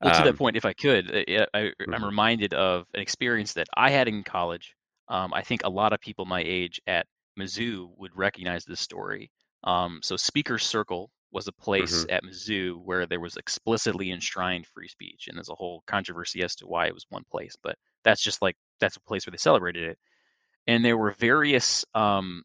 Well, 0.00 0.12
to 0.12 0.20
Um, 0.20 0.24
that 0.24 0.36
point, 0.38 0.56
if 0.56 0.64
I 0.64 0.72
could, 0.72 1.14
uh, 1.14 1.46
I, 1.54 1.72
I'm 1.80 2.02
Mhm. 2.02 2.06
reminded 2.06 2.54
of 2.54 2.86
an 2.94 3.00
experience 3.00 3.52
that 3.54 3.68
I 3.76 3.90
had 3.90 4.08
in 4.08 4.24
college. 4.24 4.74
Um, 5.08 5.32
I 5.34 5.42
think 5.42 5.62
a 5.64 5.68
lot 5.70 5.92
of 5.92 6.00
people 6.00 6.24
my 6.24 6.42
age 6.44 6.80
at 6.86 7.06
Mizzou 7.38 7.90
would 7.98 8.16
recognize 8.16 8.64
this 8.64 8.80
story. 8.80 9.30
Um, 9.64 10.00
so, 10.02 10.16
Speaker's 10.16 10.64
Circle 10.64 11.10
was 11.32 11.48
a 11.48 11.52
place 11.52 12.04
Mhm. 12.04 12.12
at 12.12 12.24
Mizzou 12.24 12.78
where 12.84 13.06
there 13.06 13.20
was 13.20 13.36
explicitly 13.36 14.10
enshrined 14.10 14.66
free 14.66 14.88
speech, 14.88 15.28
and 15.28 15.36
there's 15.36 15.48
a 15.50 15.54
whole 15.54 15.82
controversy 15.86 16.42
as 16.42 16.54
to 16.56 16.66
why 16.66 16.86
it 16.86 16.94
was 16.94 17.06
one 17.08 17.24
place, 17.24 17.56
but 17.62 17.76
that's 18.04 18.22
just 18.22 18.42
like 18.42 18.56
that's 18.78 18.96
a 18.96 19.00
place 19.00 19.26
where 19.26 19.32
they 19.32 19.36
celebrated 19.38 19.84
it. 19.90 19.98
And 20.66 20.84
there 20.84 20.96
were 20.96 21.12
various 21.12 21.84
um, 21.94 22.44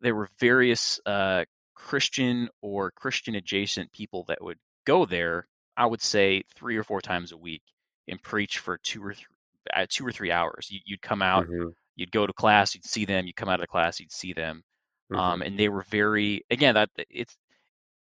there 0.00 0.14
were 0.14 0.28
various 0.38 1.00
uh, 1.06 1.44
Christian 1.74 2.48
or 2.60 2.90
Christian 2.92 3.34
adjacent 3.36 3.92
people 3.92 4.24
that 4.28 4.42
would 4.42 4.58
go 4.84 5.06
there. 5.06 5.48
I 5.76 5.86
would 5.86 6.02
say 6.02 6.42
three 6.54 6.76
or 6.76 6.84
four 6.84 7.00
times 7.00 7.32
a 7.32 7.36
week 7.36 7.62
and 8.08 8.22
preach 8.22 8.58
for 8.58 8.78
two 8.78 9.02
or 9.04 9.14
three, 9.14 9.26
uh, 9.72 9.86
two 9.88 10.06
or 10.06 10.12
three 10.12 10.30
hours. 10.30 10.68
You, 10.70 10.80
you'd 10.84 11.02
come 11.02 11.22
out, 11.22 11.46
mhm, 11.46 11.72
you'd 11.96 12.12
go 12.12 12.26
to 12.26 12.32
class, 12.32 12.74
you'd 12.74 12.84
see 12.84 13.04
them. 13.04 13.26
You'd 13.26 13.36
come 13.36 13.48
out 13.48 13.60
of 13.60 13.62
the 13.62 13.66
class, 13.68 14.00
you'd 14.00 14.12
see 14.12 14.32
them. 14.32 14.64
Um, 15.14 15.42
and 15.42 15.58
they 15.58 15.68
were 15.68 15.82
very 15.82 16.44
again 16.50 16.74
that 16.74 16.90
it's 17.10 17.36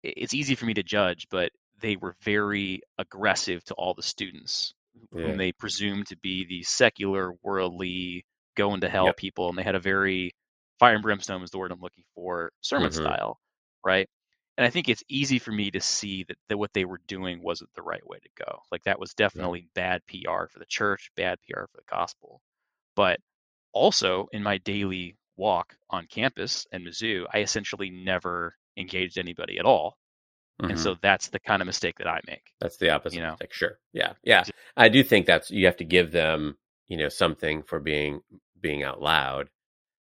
it's 0.04 0.34
easy 0.34 0.56
for 0.56 0.66
me 0.66 0.74
to 0.76 0.84
judge, 0.84 1.28
but 1.30 1.52
they 1.82 1.96
were 1.96 2.16
very 2.22 2.82
aggressive 2.98 3.64
to 3.66 3.74
all 3.76 3.94
the 3.94 4.04
students 4.04 4.74
Yeah. 5.12 5.24
whom 5.24 5.38
they 5.38 5.52
presumed 5.54 6.08
to 6.08 6.18
be 6.18 6.46
the 6.46 6.64
secular, 6.64 7.34
worldly, 7.44 8.26
going 8.56 8.82
to 8.82 8.90
hell 8.90 9.12
Yep. 9.12 9.16
people, 9.16 9.50
and 9.50 9.58
they 9.58 9.64
had 9.64 9.76
a 9.76 9.80
very 9.80 10.34
fire 10.80 10.94
and 10.96 11.04
brimstone 11.04 11.44
is 11.44 11.52
the 11.52 11.58
word 11.58 11.72
I'm 11.72 11.82
looking 11.82 12.06
for 12.16 12.52
sermon 12.62 12.92
Mhm. 12.92 12.92
style, 12.92 13.40
right? 13.84 14.08
And 14.58 14.66
I 14.66 14.70
think 14.70 14.90
it's 14.90 15.04
easy 15.10 15.40
for 15.40 15.52
me 15.52 15.72
to 15.72 15.80
see 15.82 16.24
that, 16.26 16.38
that 16.50 16.58
what 16.58 16.74
they 16.74 16.86
were 16.86 17.00
doing 17.08 17.42
wasn't 17.42 17.74
the 17.76 17.82
right 17.82 18.06
way 18.08 18.20
to 18.20 18.30
go. 18.46 18.62
Like 18.72 18.84
that 18.84 19.00
was 19.00 19.14
definitely 19.14 19.70
bad 19.74 20.06
PR 20.08 20.48
for 20.50 20.60
the 20.60 20.66
church, 20.66 21.12
bad 21.16 21.40
PR 21.42 21.68
for 21.68 21.78
the 21.78 21.84
gospel. 21.90 22.42
But 22.96 23.20
also 23.74 24.28
in 24.34 24.44
my 24.44 24.58
daily 24.60 25.16
walk 25.38 25.76
on 25.90 26.08
campus 26.08 26.68
in 26.72 26.84
Mizzou, 26.84 27.26
I 27.34 27.40
essentially 27.40 27.90
never 27.90 28.56
engaged 28.80 29.18
anybody 29.18 29.58
at 29.60 29.66
all. 29.66 29.98
Mhm. 30.62 30.72
And 30.72 30.80
so 30.80 30.96
that's 31.02 31.30
the 31.30 31.40
kind 31.40 31.62
of 31.62 31.66
mistake 31.66 31.98
that 32.00 32.08
I 32.08 32.20
make. 32.28 32.52
That's 32.60 32.78
the 32.78 32.90
opposite. 32.90 33.18
You 33.18 33.24
know? 33.24 33.32
mistake. 33.32 33.54
Sure. 33.54 33.80
Yeah. 33.94 34.14
Yeah. 34.24 34.44
I 34.76 34.90
do 34.90 35.04
think 35.04 35.26
that's 35.26 35.52
you 35.52 35.66
have 35.66 35.78
to 35.78 35.86
give 35.86 36.12
them, 36.12 36.58
you 36.88 36.98
know, 36.98 37.10
something 37.10 37.64
for 37.64 37.80
being 37.80 38.22
being 38.60 38.84
out 38.84 39.02
loud. 39.02 39.50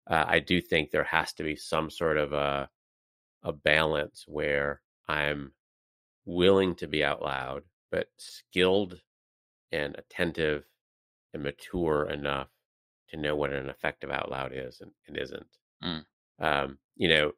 Uh, 0.08 0.24
I 0.26 0.40
do 0.40 0.60
think 0.60 0.90
there 0.90 1.04
has 1.04 1.32
to 1.34 1.44
be 1.44 1.54
some 1.56 1.90
sort 1.90 2.16
of 2.18 2.32
a 2.32 2.68
a 3.42 3.52
balance 3.52 4.24
where 4.26 4.82
I'm 5.08 5.52
willing 6.24 6.74
to 6.76 6.86
be 6.86 7.02
out 7.04 7.22
loud, 7.22 7.62
but 7.90 8.08
skilled 8.16 9.00
and 9.72 9.96
attentive 9.96 10.64
and 11.32 11.42
mature 11.42 12.08
enough 12.10 12.48
to 13.08 13.16
know 13.16 13.36
what 13.36 13.52
an 13.52 13.68
effective 13.68 14.10
out 14.10 14.30
loud 14.30 14.52
is 14.54 14.80
and, 14.80 14.90
and 15.06 15.16
isn't. 15.16 15.46
Mm. 15.82 16.04
Um, 16.38 16.78
you 16.96 17.08
know, 17.08 17.32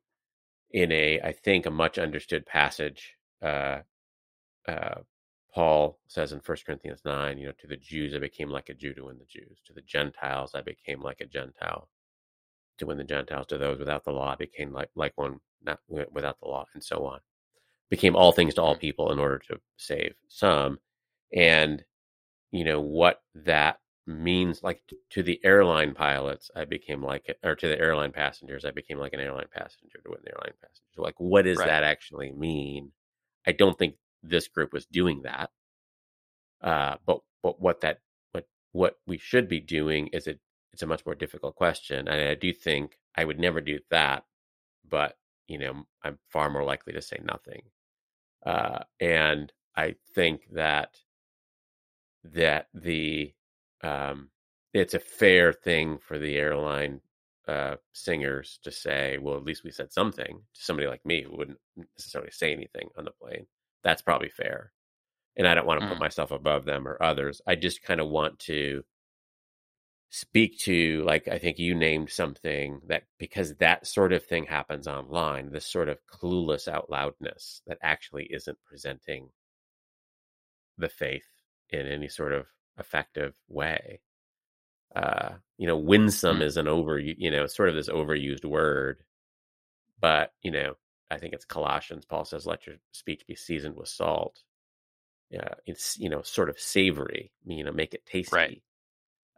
in 0.72 0.92
a 0.92 1.20
I 1.20 1.32
think 1.32 1.66
a 1.66 1.70
much 1.70 1.98
understood 1.98 2.46
passage, 2.46 3.14
uh, 3.42 3.80
uh, 4.66 5.00
Paul 5.54 5.98
says 6.06 6.32
in 6.32 6.40
1 6.44 6.58
Corinthians 6.64 7.00
9, 7.04 7.38
you 7.38 7.46
know, 7.46 7.52
to 7.60 7.66
the 7.66 7.76
Jews 7.76 8.14
I 8.14 8.18
became 8.18 8.48
like 8.48 8.68
a 8.70 8.74
Jew 8.74 8.94
to 8.94 9.04
win 9.04 9.18
the 9.18 9.24
Jews. 9.26 9.58
To 9.66 9.72
the 9.72 9.82
Gentiles 9.82 10.52
I 10.54 10.62
became 10.62 11.02
like 11.02 11.20
a 11.20 11.26
Gentile 11.26 11.88
to 12.78 12.86
win 12.86 12.98
the 12.98 13.04
Gentiles. 13.04 13.46
To 13.48 13.58
those 13.58 13.78
without 13.78 14.04
the 14.04 14.12
law 14.12 14.32
I 14.32 14.36
became 14.36 14.72
like 14.72 14.90
like 14.94 15.12
one 15.16 15.40
not 15.64 15.78
without 15.88 16.40
the 16.40 16.48
law, 16.48 16.66
and 16.74 16.82
so 16.82 17.06
on. 17.06 17.20
Became 17.90 18.16
all 18.16 18.32
things 18.32 18.54
to 18.54 18.62
all 18.62 18.74
people 18.74 19.12
in 19.12 19.18
order 19.18 19.38
to 19.50 19.60
save 19.76 20.14
some, 20.28 20.78
and 21.34 21.84
you 22.50 22.64
know 22.64 22.80
what 22.80 23.22
that 23.34 23.78
means. 24.06 24.62
Like 24.62 24.82
to 25.10 25.22
the 25.22 25.40
airline 25.44 25.94
pilots, 25.94 26.50
I 26.56 26.64
became 26.64 27.02
like, 27.02 27.36
or 27.42 27.54
to 27.56 27.68
the 27.68 27.78
airline 27.78 28.12
passengers, 28.12 28.64
I 28.64 28.70
became 28.72 28.98
like 28.98 29.12
an 29.12 29.20
airline 29.20 29.48
passenger 29.52 29.98
to 30.04 30.10
win 30.10 30.20
the 30.24 30.32
airline 30.32 30.54
passengers. 30.60 30.96
Like, 30.96 31.18
what 31.18 31.42
does 31.44 31.58
Right. 31.58 31.66
that 31.66 31.82
actually 31.84 32.32
mean? 32.32 32.92
I 33.46 33.52
don't 33.52 33.78
think 33.78 33.96
this 34.22 34.48
group 34.48 34.72
was 34.72 34.86
doing 34.86 35.22
that. 35.22 35.50
Uh, 36.60 36.96
but 37.06 37.20
but 37.42 37.60
what 37.60 37.80
that 37.80 38.00
what 38.32 38.46
what 38.72 38.98
we 39.06 39.18
should 39.18 39.48
be 39.48 39.60
doing 39.60 40.08
is 40.08 40.26
it 40.26 40.40
it's 40.72 40.82
a 40.82 40.86
much 40.86 41.04
more 41.04 41.14
difficult 41.14 41.54
question, 41.56 42.08
and 42.08 42.28
I 42.28 42.34
do 42.34 42.52
think 42.52 42.98
I 43.16 43.24
would 43.24 43.38
never 43.38 43.60
do 43.60 43.80
that. 43.90 44.24
But 44.88 45.18
you 45.48 45.58
know, 45.58 45.86
I'm 46.02 46.18
far 46.28 46.50
more 46.50 46.64
likely 46.64 46.92
to 46.94 47.02
say 47.02 47.18
nothing. 47.22 47.62
Uh, 48.44 48.84
and 49.00 49.52
I 49.76 49.96
think 50.14 50.48
that 50.52 50.98
that 52.24 52.68
the 52.74 53.34
um, 53.82 54.30
it's 54.72 54.94
a 54.94 54.98
fair 54.98 55.52
thing 55.52 55.98
for 55.98 56.18
the 56.18 56.36
airline 56.36 57.00
uh, 57.48 57.76
singers 57.92 58.58
to 58.62 58.70
say, 58.70 59.18
well, 59.18 59.36
at 59.36 59.44
least 59.44 59.64
we 59.64 59.70
said 59.70 59.92
something 59.92 60.40
to 60.54 60.62
somebody 60.62 60.88
like 60.88 61.04
me 61.04 61.22
who 61.22 61.36
wouldn't 61.36 61.58
necessarily 61.96 62.30
say 62.30 62.52
anything 62.52 62.88
on 62.96 63.04
the 63.04 63.10
plane. 63.10 63.46
That's 63.82 64.02
probably 64.02 64.28
fair. 64.28 64.72
And 65.36 65.46
I 65.46 65.54
don't 65.54 65.66
want 65.66 65.80
to 65.80 65.86
put 65.88 65.96
Mm. 65.96 66.00
myself 66.00 66.30
above 66.30 66.64
them 66.64 66.86
or 66.86 67.02
others. 67.02 67.40
I 67.46 67.54
just 67.56 67.82
kind 67.82 68.00
of 68.00 68.08
want 68.08 68.38
to 68.40 68.84
speak 70.10 70.58
to, 70.60 71.02
like, 71.04 71.26
I 71.26 71.38
think 71.38 71.58
you 71.58 71.74
named 71.74 72.10
something 72.10 72.82
that 72.86 73.04
because 73.18 73.54
that 73.56 73.86
sort 73.86 74.12
of 74.12 74.24
thing 74.24 74.44
happens 74.44 74.86
online, 74.86 75.50
this 75.50 75.66
sort 75.66 75.88
of 75.88 75.98
clueless 76.06 76.68
out 76.68 76.90
loudness 76.90 77.62
that 77.66 77.78
actually 77.82 78.24
isn't 78.26 78.58
presenting 78.64 79.30
the 80.78 80.88
faith 80.88 81.26
in 81.70 81.86
any 81.86 82.08
sort 82.08 82.32
of 82.32 82.46
effective 82.78 83.34
way. 83.48 84.00
Uh, 84.94 85.34
you 85.58 85.66
know, 85.66 85.76
winsome 85.78 86.40
Mm. 86.40 86.42
is 86.42 86.56
an 86.56 86.68
over, 86.68 86.98
you 86.98 87.30
know, 87.30 87.46
sort 87.46 87.68
of 87.70 87.74
this 87.74 87.88
overused 87.88 88.44
word, 88.44 89.02
but 90.00 90.32
you 90.42 90.50
know, 90.50 90.76
I 91.10 91.18
think 91.18 91.34
it's 91.34 91.44
Colossians. 91.44 92.04
Paul 92.04 92.24
says, 92.24 92.46
"Let 92.46 92.66
your 92.66 92.76
speech 92.92 93.26
be 93.26 93.34
seasoned 93.34 93.76
with 93.76 93.88
salt." 93.88 94.42
Yeah, 95.30 95.54
it's 95.66 95.98
you 95.98 96.10
know, 96.10 96.22
sort 96.22 96.50
of 96.50 96.58
savory. 96.60 97.32
You 97.44 97.64
know, 97.64 97.72
make 97.72 97.94
it 97.94 98.04
tasty. 98.04 98.36
Right. 98.36 98.62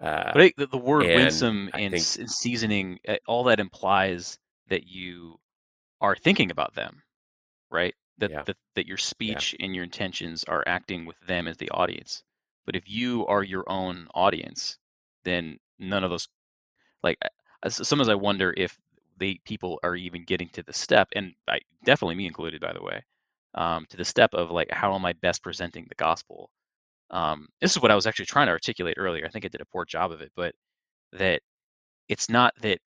Uh, 0.00 0.32
But 0.32 0.42
I, 0.42 0.52
the, 0.56 0.66
the 0.66 0.76
word 0.78 1.06
and 1.06 1.14
winsome 1.14 1.70
I 1.72 1.80
and, 1.82 1.92
think- 1.92 2.02
s- 2.02 2.36
seasoning, 2.36 2.98
uh, 3.06 3.16
all 3.28 3.44
that 3.44 3.60
implies 3.60 4.38
that 4.68 4.88
you 4.88 5.38
are 6.00 6.16
thinking 6.16 6.50
about 6.50 6.74
them, 6.74 7.02
right? 7.70 7.94
That 8.18 8.30
Yeah. 8.32 8.42
that, 8.42 8.56
that 8.74 8.86
your 8.86 8.96
speech 8.96 9.54
and 9.60 9.72
your 9.74 9.84
intentions 9.84 10.42
are 10.44 10.64
acting 10.66 11.06
with 11.06 11.18
them 11.20 11.46
as 11.46 11.56
the 11.58 11.70
audience. 11.70 12.24
But 12.66 12.76
if 12.76 12.88
you 12.88 13.26
are 13.26 13.42
your 13.42 13.64
own 13.68 14.08
audience, 14.14 14.78
then 15.24 15.58
none 15.78 16.04
of 16.04 16.10
those, 16.10 16.28
like, 17.02 17.18
sometimes 17.68 18.08
I 18.08 18.14
wonder 18.14 18.54
if 18.56 18.76
they 19.18 19.40
people 19.44 19.80
are 19.82 19.96
even 19.96 20.24
getting 20.24 20.48
to 20.50 20.62
the 20.62 20.72
step, 20.72 21.08
and 21.14 21.34
I 21.48 21.60
definitely 21.84 22.16
me 22.16 22.26
included, 22.26 22.60
by 22.60 22.72
the 22.72 22.82
way, 22.82 23.04
um, 23.54 23.86
to 23.90 23.96
the 23.96 24.04
step 24.04 24.34
of 24.34 24.50
like, 24.50 24.70
how 24.70 24.94
am 24.94 25.04
I 25.06 25.14
best 25.14 25.42
presenting 25.42 25.86
the 25.88 25.94
gospel? 25.96 26.50
um, 27.10 27.48
this 27.60 27.76
is 27.76 27.82
what 27.82 27.90
I 27.90 27.94
was 27.94 28.06
actually 28.06 28.26
trying 28.26 28.46
to 28.46 28.52
articulate 28.52 28.96
earlier. 28.98 29.26
I 29.26 29.28
think 29.28 29.44
I 29.44 29.48
did 29.48 29.60
a 29.60 29.66
poor 29.66 29.84
job 29.84 30.12
of 30.12 30.20
it, 30.22 30.32
but 30.36 30.54
that 31.12 31.42
it's 32.08 32.28
not 32.30 32.54
that 32.62 32.78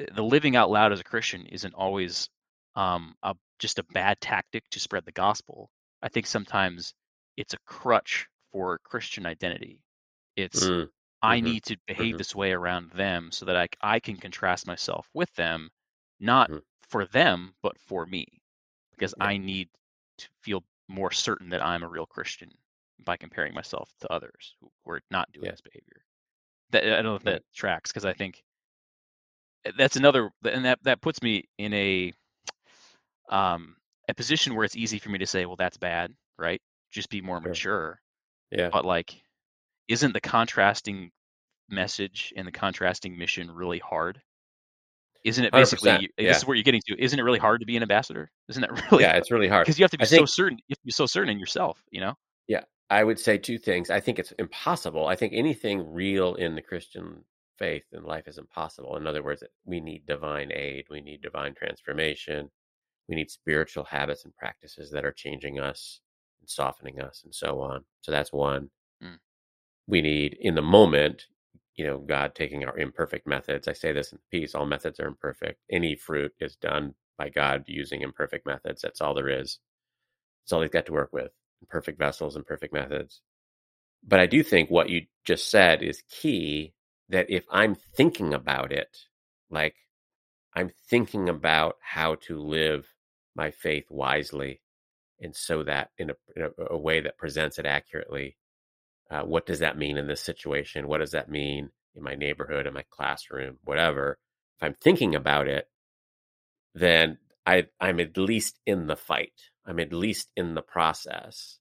uh, 0.00 0.06
the 0.14 0.22
living 0.24 0.56
out 0.56 0.70
loud 0.70 0.92
as 0.92 1.00
a 1.00 1.04
Christian 1.04 1.46
isn't 1.46 1.74
always 1.74 2.28
um, 2.76 3.14
a, 3.22 3.34
just 3.58 3.78
a 3.78 3.84
bad 3.94 4.20
tactic 4.20 4.64
to 4.70 4.80
spread 4.80 5.04
the 5.06 5.12
gospel. 5.12 5.70
I 6.02 6.08
think 6.08 6.26
sometimes 6.26 6.94
it's 7.36 7.54
a 7.54 7.58
crutch 7.66 8.28
for 8.52 8.78
Christian 8.80 9.26
identity. 9.26 9.82
It's 10.36 10.70
mm, 10.70 10.90
I 11.22 11.40
Mhm. 11.40 11.40
need 11.40 11.64
to 11.64 11.78
behave 11.86 12.16
Mhm. 12.16 12.18
this 12.18 12.34
way 12.34 12.52
around 12.52 12.92
them 12.92 13.32
so 13.32 13.46
that 13.46 13.56
I 13.56 13.68
I 13.82 14.00
can 14.00 14.16
contrast 14.18 14.66
myself 14.66 15.08
with 15.14 15.32
them, 15.34 15.70
not 16.20 16.50
Mhm. 16.50 16.58
for 16.82 17.06
them, 17.06 17.56
but 17.62 17.78
for 17.78 18.06
me, 18.06 18.26
because 18.92 19.14
Yeah. 19.16 19.30
I 19.30 19.38
need 19.38 19.70
to 20.18 20.28
feel 20.42 20.64
more 20.88 21.12
certain 21.12 21.50
that 21.50 21.64
I'm 21.64 21.82
a 21.84 21.88
real 21.88 22.06
Christian 22.06 22.52
by 23.00 23.16
comparing 23.16 23.54
myself 23.54 23.92
to 24.00 24.12
others 24.12 24.56
who 24.60 24.72
who 24.84 24.92
are 24.92 25.02
not 25.10 25.32
doing 25.32 25.48
Yeah. 25.48 25.52
this 25.52 25.60
behavior. 25.62 26.04
That 26.70 26.84
I 26.84 26.88
don't 26.96 27.04
know 27.04 27.16
if 27.16 27.24
that 27.24 27.42
tracks 27.54 27.90
because 27.92 28.04
I 28.06 28.14
think 28.14 28.44
eh, 29.64 29.72
that's 29.76 29.96
another, 29.96 30.30
and 30.44 30.64
that 30.64 30.82
that 30.84 31.00
puts 31.00 31.22
me 31.22 31.44
in 31.58 31.72
a 31.74 32.12
um 33.30 33.76
a 34.08 34.14
position 34.14 34.54
where 34.54 34.64
it's 34.64 34.76
easy 34.76 34.98
for 34.98 35.10
me 35.10 35.18
to 35.18 35.26
say, 35.26 35.44
well, 35.44 35.56
that's 35.56 35.76
bad, 35.76 36.14
right? 36.38 36.62
Just 36.90 37.10
be 37.10 37.20
more 37.20 37.40
Sure. 37.42 37.60
mature. 37.60 38.00
Yeah, 38.50 38.68
But 38.72 38.84
like, 38.84 39.22
isn't 39.88 40.12
the 40.12 40.20
contrasting 40.20 41.10
message 41.68 42.32
and 42.36 42.46
the 42.46 42.52
contrasting 42.52 43.16
mission 43.18 43.50
really 43.50 43.78
hard? 43.78 44.20
Isn't 45.24 45.44
it 45.44 45.52
basically 45.52 45.90
you- 46.02 46.08
yeah. 46.16 46.28
this 46.28 46.38
is 46.38 46.46
where 46.46 46.54
you're 46.56 46.62
getting 46.64 46.80
to? 46.86 47.02
Isn't 47.02 47.18
it 47.18 47.22
really 47.22 47.38
hard 47.40 47.60
to 47.60 47.66
be 47.66 47.76
an 47.76 47.82
ambassador? 47.82 48.30
Isn't 48.48 48.62
that 48.62 48.90
really? 48.90 49.02
yeah, 49.04 49.16
it's 49.16 49.30
really 49.30 49.48
hard. 49.48 49.64
because 49.66 49.78
you 49.78 49.82
have 49.84 49.90
to 49.90 49.98
be 49.98 50.02
I 50.02 50.06
so 50.06 50.16
think- 50.18 50.28
certain. 50.28 50.58
You 50.68 50.72
have 50.74 50.78
to 50.78 50.86
be 50.86 50.92
so 50.92 51.06
certain 51.06 51.30
in 51.30 51.38
yourself. 51.38 51.82
You 51.90 52.00
know. 52.00 52.14
Yeah, 52.46 52.62
I 52.88 53.04
would 53.04 53.18
say 53.18 53.36
two 53.36 53.58
things. 53.58 53.90
I 53.90 54.00
think 54.00 54.18
it's 54.18 54.32
impossible. 54.38 55.06
I 55.06 55.16
think 55.16 55.32
anything 55.34 55.92
real 55.92 56.34
in 56.36 56.54
the 56.54 56.62
Christian 56.62 57.24
faith 57.58 57.84
and 57.92 58.04
life 58.04 58.28
is 58.28 58.38
impossible. 58.38 58.96
In 58.96 59.06
other 59.06 59.22
words, 59.22 59.42
we 59.64 59.80
need 59.80 60.06
divine 60.06 60.52
aid, 60.52 60.86
we 60.88 61.00
need 61.00 61.20
divine 61.20 61.54
transformation, 61.54 62.48
we 63.08 63.16
need 63.16 63.30
spiritual 63.30 63.82
habits 63.84 64.24
and 64.24 64.34
practices 64.36 64.90
that 64.92 65.04
are 65.04 65.10
changing 65.12 65.58
us 65.58 66.00
and 66.48 66.52
softening 66.54 67.00
us 67.00 67.22
and 67.24 67.34
so 67.34 67.60
on. 67.60 67.84
So 68.00 68.12
that's 68.12 68.32
one. 68.32 68.70
Mm. 69.02 69.18
We 69.86 70.02
need 70.02 70.36
in 70.40 70.54
the 70.54 70.62
moment, 70.62 71.26
you 71.76 71.86
know, 71.86 71.98
God 71.98 72.34
taking 72.34 72.64
our 72.64 72.78
imperfect 72.78 73.26
methods. 73.26 73.68
I 73.68 73.72
say 73.72 73.92
this 73.92 74.12
in 74.12 74.18
peace, 74.30 74.54
all 74.54 74.66
methods 74.66 74.98
are 75.00 75.06
imperfect. 75.06 75.60
Any 75.70 75.94
fruit 75.94 76.32
is 76.40 76.56
done 76.56 76.94
by 77.16 77.28
God 77.28 77.64
using 77.66 78.02
imperfect 78.02 78.46
methods. 78.46 78.82
That's 78.82 79.00
all 79.00 79.14
there 79.14 79.28
is. 79.28 79.58
It's 80.44 80.52
all 80.52 80.62
he's 80.62 80.70
got 80.70 80.86
to 80.86 80.92
work 80.92 81.12
with. 81.12 81.30
Imperfect 81.62 81.98
vessels 81.98 82.36
and 82.36 82.46
perfect 82.46 82.72
methods. 82.72 83.20
But 84.06 84.20
I 84.20 84.26
do 84.26 84.42
think 84.42 84.70
what 84.70 84.88
you 84.88 85.02
just 85.24 85.50
said 85.50 85.82
is 85.82 86.02
key 86.08 86.74
that 87.08 87.30
if 87.30 87.44
I'm 87.50 87.74
thinking 87.74 88.32
about 88.32 88.72
it, 88.72 88.96
like 89.50 89.74
I'm 90.54 90.70
thinking 90.88 91.28
about 91.28 91.76
how 91.80 92.16
to 92.26 92.38
live 92.38 92.86
my 93.34 93.50
faith 93.50 93.86
wisely 93.90 94.60
and 95.20 95.34
so 95.34 95.62
that 95.64 95.90
in 95.98 96.10
a, 96.10 96.14
in 96.36 96.42
a, 96.42 96.50
a 96.70 96.78
way 96.78 97.00
that 97.00 97.18
presents 97.18 97.58
it 97.58 97.66
accurately, 97.66 98.36
uh, 99.10 99.22
what 99.22 99.46
does 99.46 99.60
that 99.60 99.78
mean 99.78 99.96
in 99.96 100.06
this 100.06 100.20
situation? 100.20 100.88
What 100.88 100.98
does 100.98 101.12
that 101.12 101.30
mean 101.30 101.70
in 101.94 102.02
my 102.02 102.14
neighborhood, 102.14 102.66
in 102.66 102.74
my 102.74 102.84
classroom, 102.90 103.58
whatever? 103.64 104.18
If 104.58 104.64
I'm 104.64 104.74
thinking 104.80 105.14
about 105.14 105.48
it, 105.48 105.68
then 106.74 107.18
I, 107.46 107.66
I'm 107.80 108.00
at 108.00 108.16
least 108.16 108.58
in 108.66 108.86
the 108.86 108.96
fight. 108.96 109.32
I'm 109.66 109.80
at 109.80 109.92
least 109.92 110.28
in 110.36 110.54
the 110.54 110.62
process 110.62 111.58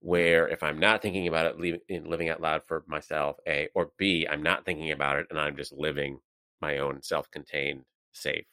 where 0.00 0.48
if 0.48 0.62
I'm 0.62 0.78
not 0.78 1.02
thinking 1.02 1.26
about 1.26 1.56
it, 1.58 2.06
living 2.06 2.28
out 2.28 2.40
loud 2.40 2.62
for 2.66 2.84
myself, 2.86 3.36
A, 3.48 3.68
or 3.74 3.90
B, 3.98 4.26
I'm 4.30 4.42
not 4.42 4.64
thinking 4.64 4.92
about 4.92 5.18
it 5.18 5.26
and 5.30 5.40
I'm 5.40 5.56
just 5.56 5.72
living 5.72 6.20
my 6.60 6.78
own 6.78 7.02
self 7.02 7.30
contained, 7.30 7.84
safe 8.12 8.46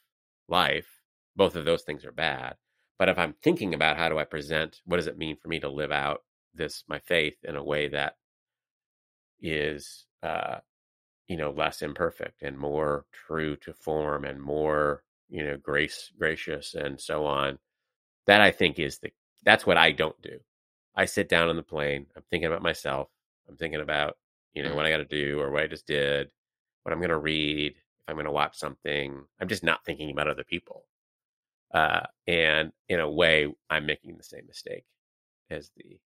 life. 0.48 0.88
Both 1.36 1.56
of 1.56 1.66
those 1.66 1.84
things 1.84 2.06
are 2.06 2.12
bad. 2.12 2.56
But 3.04 3.10
if 3.10 3.20
I'm 3.20 3.36
thinking 3.44 3.74
about 3.74 3.98
how 3.98 4.08
do 4.08 4.18
I 4.18 4.24
present, 4.24 4.80
what 4.86 4.96
does 4.96 5.08
it 5.08 5.18
mean 5.18 5.36
for 5.36 5.50
me 5.50 5.60
to 5.60 5.68
live 5.68 5.92
out 5.92 6.24
this, 6.54 6.86
my 6.88 7.00
faith, 7.00 7.36
in 7.44 7.58
a 7.58 7.62
way 7.62 7.90
that 7.90 8.16
is, 9.42 10.06
uh, 10.24 10.60
you 11.28 11.36
know, 11.36 11.52
less 11.52 11.82
imperfect 11.82 12.44
and 12.44 12.58
more 12.58 13.04
true 13.12 13.58
to 13.58 13.74
form 13.74 14.24
and 14.24 14.42
more, 14.42 15.04
you 15.28 15.44
know, 15.44 15.58
grace, 15.58 16.14
gracious 16.18 16.76
and 16.76 16.98
so 16.98 17.26
on. 17.26 17.60
That 18.26 18.40
I 18.40 18.52
think 18.52 18.80
is 18.80 19.00
the, 19.00 19.12
that's 19.44 19.66
what 19.66 19.76
I 19.76 19.92
don't 19.92 20.22
do. 20.22 20.40
I 20.96 21.04
sit 21.04 21.28
down 21.28 21.50
on 21.50 21.58
the 21.58 21.62
plane. 21.62 22.06
I'm 22.16 22.24
thinking 22.30 22.48
about 22.48 22.64
myself. 22.64 23.10
I'm 23.50 23.58
thinking 23.58 23.82
about, 23.82 24.16
you 24.54 24.64
know, 24.64 24.76
what 24.76 24.86
I 24.86 24.90
got 24.90 25.00
to 25.00 25.04
do 25.04 25.42
or 25.42 25.52
what 25.52 25.64
I 25.64 25.68
just 25.68 25.88
did, 25.88 26.32
what 26.84 26.94
I'm 26.94 27.00
going 27.00 27.10
to 27.10 27.18
read, 27.18 27.74
if 27.74 27.84
I'm 28.08 28.16
going 28.16 28.28
to 28.28 28.32
watch 28.32 28.58
something. 28.58 29.26
I'm 29.42 29.50
just 29.50 29.62
not 29.62 29.84
thinking 29.84 30.10
about 30.10 30.30
other 30.30 30.46
people. 30.46 30.86
Uh, 31.74 32.02
and 32.28 32.72
in 32.90 33.00
a 33.00 33.10
way, 33.10 33.48
I'm 33.70 33.86
making 33.86 34.16
the 34.18 34.24
same 34.24 34.46
mistake 34.48 34.86
as 35.50 35.72
the 35.76 36.00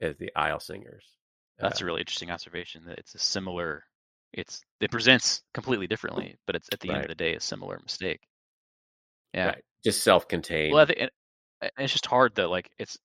as 0.00 0.16
the 0.18 0.30
aisle 0.36 0.60
singers. 0.60 1.04
That's 1.58 1.80
Uh, 1.80 1.84
a 1.84 1.86
really 1.86 2.00
interesting 2.00 2.30
observation. 2.30 2.84
That 2.86 2.98
it's 2.98 3.14
a 3.14 3.18
similar. 3.18 3.84
It's 4.32 4.62
it 4.80 4.90
presents 4.92 5.42
completely 5.52 5.88
differently, 5.88 6.36
but 6.46 6.54
it's 6.54 6.68
at 6.72 6.78
the 6.80 6.90
end 6.92 7.02
of 7.02 7.08
the 7.08 7.14
day 7.16 7.34
a 7.34 7.40
similar 7.40 7.78
mistake. 7.80 8.20
Yeah. 9.34 9.46
right. 9.46 9.64
Just 9.84 10.02
self-contained. 10.04 10.72
Well, 10.72 10.82
I 10.82 10.86
think 10.86 11.00
and- 11.00 11.10
and 11.60 11.70
it's 11.78 11.92
just 11.92 12.06
hard 12.06 12.34
though. 12.34 12.48
Like 12.48 12.70
it's, 12.78 12.96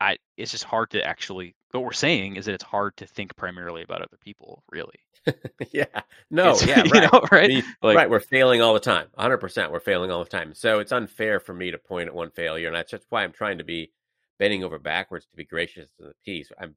I 0.00 0.18
it's 0.36 0.50
just 0.50 0.64
hard 0.64 0.90
to 0.90 1.04
actually. 1.04 1.54
What 1.72 1.84
we're 1.84 1.92
saying 1.92 2.36
is 2.36 2.44
that 2.46 2.52
it's 2.54 2.64
hard 2.64 2.96
to 2.98 3.06
think 3.06 3.34
primarily 3.36 3.82
about 3.82 4.02
other 4.02 4.18
people, 4.20 4.62
really. 4.70 4.98
yeah. 5.72 5.84
No. 6.30 6.52
It's- 6.54 6.66
yeah. 6.66 6.84
you 6.84 6.90
Right. 6.90 7.12
know, 7.12 7.20
right? 7.32 7.64
Like- 7.82 7.96
right. 7.96 8.10
We're 8.10 8.20
failing 8.20 8.60
all 8.60 8.74
the 8.74 8.80
time. 8.80 9.08
100%. 9.18 9.70
We're 9.70 9.80
failing 9.80 10.10
all 10.10 10.22
the 10.22 10.30
time. 10.30 10.54
So 10.54 10.78
it's 10.80 10.92
unfair 10.92 11.40
for 11.40 11.54
me 11.54 11.70
to 11.70 11.78
point 11.78 12.08
at 12.08 12.14
one 12.14 12.30
failure. 12.30 12.66
And 12.68 12.76
that's 12.76 12.90
just 12.90 13.06
why 13.10 13.22
I'm 13.24 13.32
trying 13.32 13.58
to 13.58 13.64
be 13.64 13.90
bending 14.38 14.64
over 14.64 14.78
backwards 14.78 15.26
to 15.26 15.36
be 15.36 15.44
gracious 15.44 15.90
to 15.98 16.04
the 16.04 16.14
piece. 16.24 16.50
I'm, 16.60 16.74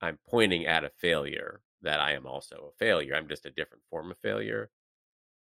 I'm 0.00 0.18
pointing 0.28 0.66
at 0.66 0.84
a 0.84 0.90
failure 0.98 1.60
that 1.82 2.00
I 2.00 2.12
am 2.14 2.26
also 2.26 2.70
a 2.72 2.78
failure. 2.78 3.14
I'm 3.14 3.28
just 3.28 3.46
a 3.46 3.50
different 3.50 3.82
form 3.90 4.10
of 4.10 4.18
failure. 4.18 4.70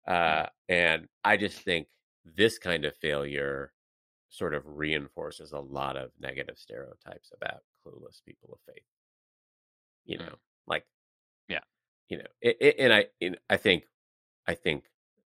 Uh, 0.08 0.46
and 0.70 1.08
I 1.24 1.38
just 1.38 1.60
think 1.60 1.88
this 2.24 2.58
kind 2.60 2.86
of 2.86 2.96
failure 2.96 3.74
sort 4.30 4.54
of 4.54 4.64
reinforces 4.66 5.52
a 5.52 5.60
lot 5.60 5.98
of 5.98 6.12
negative 6.20 6.58
stereotypes 6.58 7.32
about 7.36 7.62
clueless 7.90 8.24
people 8.26 8.50
of 8.54 8.60
faith. 8.74 8.84
You 10.06 10.18
Mm. 10.20 10.26
know, 10.28 10.36
like, 10.68 10.86
Yeah. 11.48 11.64
you 12.10 12.18
know, 12.18 12.28
it, 12.42 12.58
it, 12.60 12.76
and 12.80 12.94
I, 12.94 13.08
and 13.22 13.38
I 13.50 13.58
think, 13.58 13.86
I 14.48 14.56
think 14.56 14.86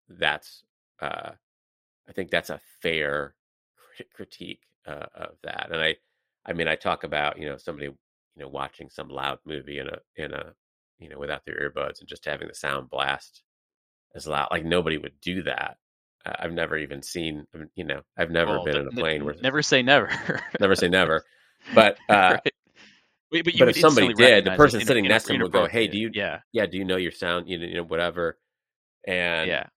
that's, 0.07 0.63
uh, 1.01 1.31
I 2.07 2.11
think 2.13 2.31
that's 2.31 2.49
a 2.49 2.59
fair 2.81 3.35
critique 4.13 4.63
uh, 4.85 5.07
of 5.13 5.35
that. 5.43 5.69
And 5.71 5.81
I, 5.81 5.97
I 6.45 6.53
mean, 6.53 6.67
I 6.67 6.75
talk 6.75 7.03
about 7.03 7.37
you 7.37 7.45
know 7.47 7.57
somebody 7.57 7.87
you 7.87 7.95
know 8.37 8.47
watching 8.47 8.89
some 8.89 9.09
loud 9.09 9.39
movie 9.45 9.79
in 9.79 9.87
a 9.87 9.99
in 10.15 10.33
a 10.33 10.53
you 10.97 11.09
know 11.09 11.19
without 11.19 11.45
their 11.45 11.69
earbuds 11.69 11.99
and 11.99 12.07
just 12.09 12.25
having 12.25 12.47
the 12.47 12.55
sound 12.55 12.89
blast 12.89 13.43
as 14.15 14.27
loud. 14.27 14.47
Like 14.51 14.65
nobody 14.65 14.97
would 14.97 15.19
do 15.21 15.43
that. 15.43 15.77
I've 16.25 16.53
never 16.53 16.77
even 16.77 17.01
seen. 17.01 17.45
You 17.75 17.83
know, 17.85 18.01
I've 18.17 18.31
never 18.31 18.59
been 18.59 18.77
in 18.77 18.87
a 18.87 18.91
plane 18.91 19.23
where 19.23 19.35
never 19.41 19.61
say 19.61 19.81
never. 19.81 20.09
never 20.59 20.75
say 20.75 20.89
never. 20.89 21.23
But 21.73 21.97
uh, 22.09 22.39
Right. 22.43 22.53
But, 23.31 23.53
you 23.53 23.59
but 23.59 23.69
if 23.69 23.77
somebody 23.79 24.13
did, 24.13 24.45
the 24.45 24.51
person 24.51 24.81
sitting 24.81 25.07
next 25.07 25.25
to 25.25 25.33
him 25.33 25.41
would 25.41 25.51
go, 25.51 25.67
"Hey, 25.67 25.87
do 25.87 25.97
you. 25.97 26.09
Yeah, 26.13 26.39
yeah, 26.51 26.65
do 26.65 26.77
you 26.77 26.85
know 26.85 26.97
your 26.97 27.11
sound? 27.11 27.47
You 27.47 27.59
know, 27.59 27.65
you 27.65 27.75
know 27.75 27.83
whatever." 27.83 28.39
And 29.07 29.47
yeah, 29.47 29.67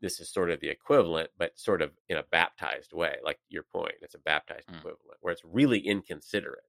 this 0.00 0.18
is 0.20 0.30
sort 0.32 0.50
of 0.50 0.60
the 0.60 0.68
equivalent, 0.68 1.30
but 1.38 1.58
sort 1.58 1.82
of 1.82 1.92
in 2.08 2.16
a 2.16 2.24
baptized 2.32 2.92
way, 2.94 3.16
like 3.22 3.38
your 3.50 3.64
point. 3.64 3.94
It's 4.00 4.14
a 4.14 4.18
baptized 4.20 4.68
Mm. 4.68 4.78
equivalent 4.78 5.18
where 5.20 5.32
it's 5.32 5.44
really 5.44 5.78
inconsiderate 5.80 6.64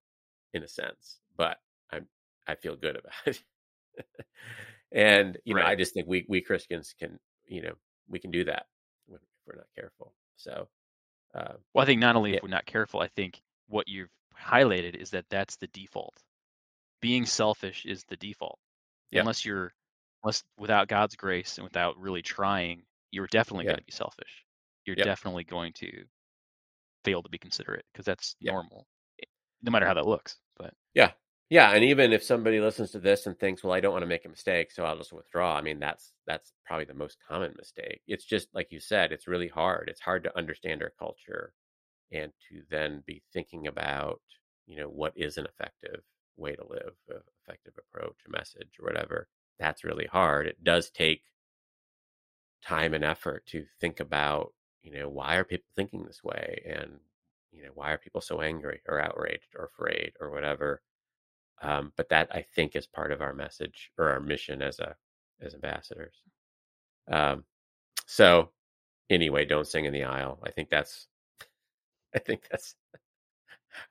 in 0.54 0.64
a 0.64 0.68
sense, 0.68 1.20
but 1.38 1.60
I'm 1.92 2.08
I 2.48 2.56
feel 2.56 2.76
good 2.76 2.98
about 2.98 3.14
it. 3.26 3.42
and 4.92 5.38
you 5.46 5.56
know, 5.56 5.64
I 5.64 5.76
just 5.76 5.94
think 5.94 6.08
we 6.08 6.26
we 6.28 6.42
Christians 6.42 6.94
can, 6.98 7.20
you 7.48 7.62
know, 7.62 7.74
we 8.10 8.20
can 8.20 8.32
do 8.32 8.44
that 8.46 8.66
if 9.12 9.22
we're 9.48 9.56
not 9.56 9.68
careful. 9.76 10.14
So, 10.36 10.68
uh, 11.36 11.54
Well, 11.74 11.84
I 11.84 11.86
think 11.86 12.02
not 12.02 12.16
only 12.16 12.32
Yeah. 12.32 12.38
if 12.38 12.44
we're 12.44 12.50
not 12.50 12.66
careful, 12.66 13.00
I 13.00 13.08
think 13.08 13.42
what 13.68 13.88
you've 13.88 14.10
highlighted 14.39 14.96
is 14.96 15.12
that 15.12 15.30
that's 15.30 15.58
the 15.58 15.67
default. 15.67 16.24
Being 17.02 17.26
selfish 17.26 17.86
is 17.86 18.06
the 18.06 18.17
default. 18.17 18.60
Yeah. 19.12 19.26
Unless 19.26 19.46
you're, 19.46 19.74
unless 20.24 20.43
without 20.58 20.88
God's 20.89 21.15
grace 21.17 21.58
and 21.58 21.65
without 21.65 21.98
really 22.00 22.22
trying, 22.24 22.86
you're 23.12 23.28
definitely 23.28 23.65
Yeah. 23.65 23.67
going 23.67 23.80
to 23.80 23.86
be 23.86 23.91
selfish. 23.93 24.46
You're 24.86 24.98
definitely 24.98 25.46
going 25.46 25.74
to 25.76 26.06
fail 27.04 27.22
to 27.24 27.30
be 27.30 27.38
considerate 27.38 27.86
because 27.93 28.06
that's 28.06 28.36
normal, 28.41 28.88
eh, 29.22 29.26
no 29.62 29.72
matter 29.72 29.86
how 29.86 29.93
that 29.93 30.06
looks. 30.06 30.39
But 30.58 30.74
yeah, 30.93 31.13
yeah, 31.50 31.72
and 31.72 31.84
even 31.84 32.13
if 32.13 32.24
somebody 32.24 32.60
listens 32.60 32.91
to 32.91 33.00
this 33.00 33.28
and 33.28 33.38
thinks, 33.39 33.63
"Well, 33.63 33.74
I 33.74 33.80
don't 33.80 33.93
want 33.93 34.04
to 34.04 34.08
make 34.08 34.26
a 34.26 34.30
mistake, 34.30 34.72
so 34.72 34.86
I'll 34.86 34.98
just 34.98 35.13
withdraw," 35.13 35.56
I 35.56 35.62
mean, 35.62 35.80
that's 35.80 36.13
that's 36.26 36.54
probably 36.65 36.86
the 36.86 36.93
most 36.93 37.19
common 37.28 37.54
mistake. 37.58 38.02
It's 38.08 38.26
just 38.26 38.54
like 38.54 38.72
you 38.72 38.80
said, 38.80 39.12
it's 39.12 39.28
really 39.28 39.48
hard. 39.50 39.89
It's 39.89 40.02
hard 40.02 40.24
to 40.26 40.38
understand 40.38 40.82
our 40.84 40.91
culture 40.91 41.54
and 42.13 42.32
to 42.49 42.62
then 42.69 43.04
be 43.06 43.21
thinking 43.34 43.67
about, 43.67 44.21
you 44.67 44.78
know, 44.78 44.88
what 44.88 45.13
is 45.15 45.38
an 45.38 45.45
effective 45.45 46.02
way 46.38 46.56
to 46.56 46.65
live, 46.67 46.93
a 47.10 47.15
effective 47.43 47.73
approach, 47.78 48.15
a 48.28 48.32
message, 48.32 48.69
or 48.80 48.86
whatever. 48.86 49.28
That's 49.60 49.84
really 49.84 50.06
hard. 50.06 50.47
It 50.47 50.63
does 50.63 50.89
take 50.89 51.23
time 52.65 52.93
and 52.93 53.04
effort 53.04 53.45
to 53.47 53.65
think 53.80 53.99
about, 53.99 54.54
you 54.82 54.91
know, 54.91 55.10
why 55.10 55.36
are 55.36 55.43
people 55.43 55.69
thinking 55.76 56.04
this 56.04 56.23
way, 56.23 56.62
and 56.65 56.99
you 57.52 57.63
know, 57.63 57.71
why 57.76 57.91
are 57.91 57.97
people 57.97 58.21
so 58.21 58.41
angry 58.41 58.82
or 58.88 58.99
outraged 58.99 59.56
or 59.56 59.65
afraid 59.65 60.13
or 60.19 60.32
whatever. 60.32 60.82
Um, 61.62 61.93
but 61.95 62.10
that 62.10 62.30
I 62.32 62.45
think 62.56 62.76
is 62.76 62.88
part 62.88 63.12
of 63.12 63.21
our 63.21 63.34
message 63.34 63.91
or 63.97 64.10
our 64.10 64.19
mission 64.19 64.62
as 64.62 64.80
a 64.80 64.95
as 65.41 65.54
ambassadors. 65.54 66.15
Um, 67.12 67.43
so 68.06 68.49
anyway, 69.10 69.45
don't 69.45 69.67
sing 69.67 69.86
in 69.86 69.93
the 69.93 70.04
aisle. 70.04 70.39
I 70.43 70.52
think 70.52 70.69
that's 70.69 71.08
I 72.15 72.19
think 72.19 72.47
that's 72.49 72.76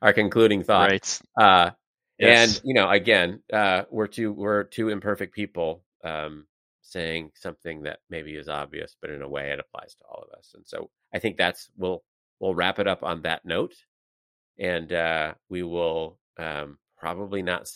our 0.00 0.12
concluding 0.12 0.62
thought. 0.62 0.90
right, 0.90 1.20
Uh, 1.37 1.70
yes, 2.18 2.56
and 2.56 2.61
you 2.64 2.74
know, 2.74 2.88
again, 2.88 3.42
uh, 3.52 3.82
we're 3.90 4.06
two 4.06 4.32
we're 4.32 4.64
two 4.64 4.88
imperfect 4.88 5.35
people 5.35 5.85
um, 6.04 6.46
saying 6.82 7.30
something 7.35 7.82
that 7.82 8.00
maybe 8.11 8.35
is 8.35 8.48
obvious, 8.48 8.96
but 9.00 9.11
in 9.11 9.22
a 9.22 9.28
way 9.28 9.50
it 9.50 9.61
applies 9.61 9.94
to 9.94 10.04
all 10.11 10.24
of 10.26 10.38
us. 10.38 10.52
And 10.54 10.66
so 10.66 10.90
I 11.14 11.18
think 11.18 11.37
that's 11.37 11.70
we'll 11.76 12.02
we'll 12.40 12.54
wrap 12.54 12.78
it 12.78 12.88
up 12.88 13.02
on 13.02 13.22
that 13.22 13.44
note, 13.44 13.74
and 14.58 14.92
uh, 14.92 15.35
we 15.48 15.62
will 15.62 16.18
um, 16.38 16.78
probably 16.96 17.42
not 17.42 17.70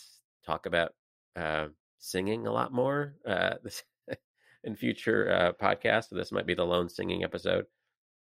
talk 0.45 0.65
about 0.65 0.93
uh, 1.35 1.67
singing 1.99 2.47
a 2.47 2.51
lot 2.51 2.71
more 2.71 3.15
uh, 3.25 3.55
this 3.63 3.83
in 4.63 4.75
future 4.75 5.31
uh, 5.31 5.65
podcasts. 5.65 6.09
So 6.09 6.15
this 6.15 6.31
might 6.31 6.45
be 6.47 6.53
the 6.53 6.65
lone 6.65 6.89
singing 6.89 7.23
episode. 7.23 7.65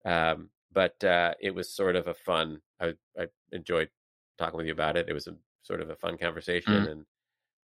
Um, 0.04 0.50
but 0.76 1.02
uh, 1.02 1.32
it 1.40 1.54
was 1.54 1.74
sort 1.74 1.96
of 1.96 2.06
a 2.06 2.12
fun. 2.14 2.60
I, 2.78 2.92
I 3.18 3.28
enjoyed 3.50 3.88
talking 4.36 4.58
with 4.58 4.66
you 4.66 4.74
about 4.74 4.98
it. 4.98 5.08
It 5.08 5.14
was 5.14 5.26
a 5.26 5.34
sort 5.62 5.80
of 5.80 5.88
a 5.88 5.96
fun 5.96 6.18
conversation 6.18 6.74
Mhm. 6.74 6.90
and 6.92 7.06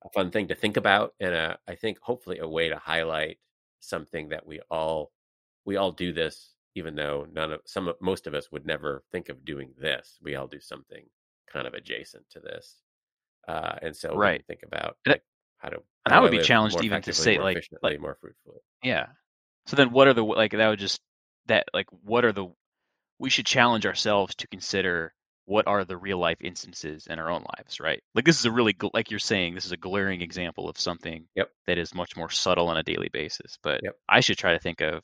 a 0.03 0.09
fun 0.09 0.31
thing 0.31 0.49
to 0.49 0.55
think 0.55 0.79
about, 0.79 1.15
and 1.21 1.35
a, 1.35 1.59
I 1.69 1.75
think 1.75 1.99
hopefully 2.01 2.39
a 2.39 2.49
way 2.49 2.71
to 2.71 2.77
highlight 2.79 3.37
something 3.81 4.31
that 4.31 4.47
we 4.47 4.61
all 4.71 5.13
we 5.67 5.77
all 5.77 5.93
do 5.93 6.13
this, 6.13 6.55
even 6.75 6.95
though 6.97 7.27
none 7.31 7.53
of 7.53 7.61
some 7.67 7.87
of 7.87 7.97
most 8.01 8.27
of 8.27 8.33
us 8.35 8.51
would 8.51 8.65
never 8.67 9.05
think 9.13 9.29
of 9.29 9.45
doing 9.45 9.75
this. 9.79 10.19
We 10.23 10.35
all 10.37 10.47
do 10.49 10.61
something 10.61 11.05
kind 11.53 11.67
of 11.67 11.75
adjacent 11.75 12.25
to 12.31 12.41
this, 12.41 12.81
uh, 13.47 13.77
and 13.83 13.95
so 13.95 14.15
Right. 14.17 14.43
think 14.47 14.63
about 14.65 14.97
And- 15.05 15.13
like, 15.13 15.25
how 15.59 15.69
to. 15.69 15.77
and 16.07 16.13
how 16.15 16.21
I 16.21 16.23
would 16.23 16.31
do 16.33 16.39
be 16.39 16.43
challenged 16.45 16.83
even 16.83 17.03
to 17.03 17.13
say, 17.13 17.35
more 17.37 17.45
like- 17.45 17.59
efficiently, 17.59 17.91
like- 17.91 18.01
more 18.01 18.15
fruitfully. 18.23 18.61
yeah. 18.83 19.07
So 19.67 19.77
then, 19.77 19.93
what 19.93 20.09
are 20.09 20.15
the 20.15 20.25
like 20.25 20.53
that 20.53 20.69
would 20.71 20.79
just 20.81 21.01
that 21.47 21.67
like 21.75 21.89
what 21.91 22.25
are 22.25 22.33
the 22.33 22.47
we 23.23 23.31
should 23.31 23.47
challenge 23.47 23.87
ourselves 23.87 24.35
to 24.35 24.49
consider 24.49 25.15
what 25.47 25.67
are 25.67 25.85
the 25.85 25.97
real 25.97 26.19
life 26.19 26.39
instances 26.41 27.07
in 27.07 27.19
our 27.19 27.31
own 27.31 27.45
lives, 27.57 27.79
right? 27.81 28.03
Like 28.15 28.25
this 28.25 28.39
is 28.39 28.45
a 28.47 28.51
really 28.51 28.75
like 28.93 29.11
you're 29.11 29.19
saying 29.21 29.55
this 29.55 29.65
is 29.65 29.73
a 29.73 29.77
glaring 29.77 30.21
example 30.23 30.69
of 30.69 30.79
something 30.79 31.25
Yep. 31.37 31.51
that 31.69 31.79
is 31.79 31.95
much 31.95 32.17
more 32.17 32.31
subtle 32.31 32.69
on 32.69 32.77
a 32.77 32.83
daily 32.83 33.09
basis. 33.13 33.59
But 33.63 33.81
Yep. 33.85 33.97
I 34.09 34.21
should 34.21 34.39
try 34.39 34.53
to 34.53 34.59
think 34.59 34.81
of 34.81 35.03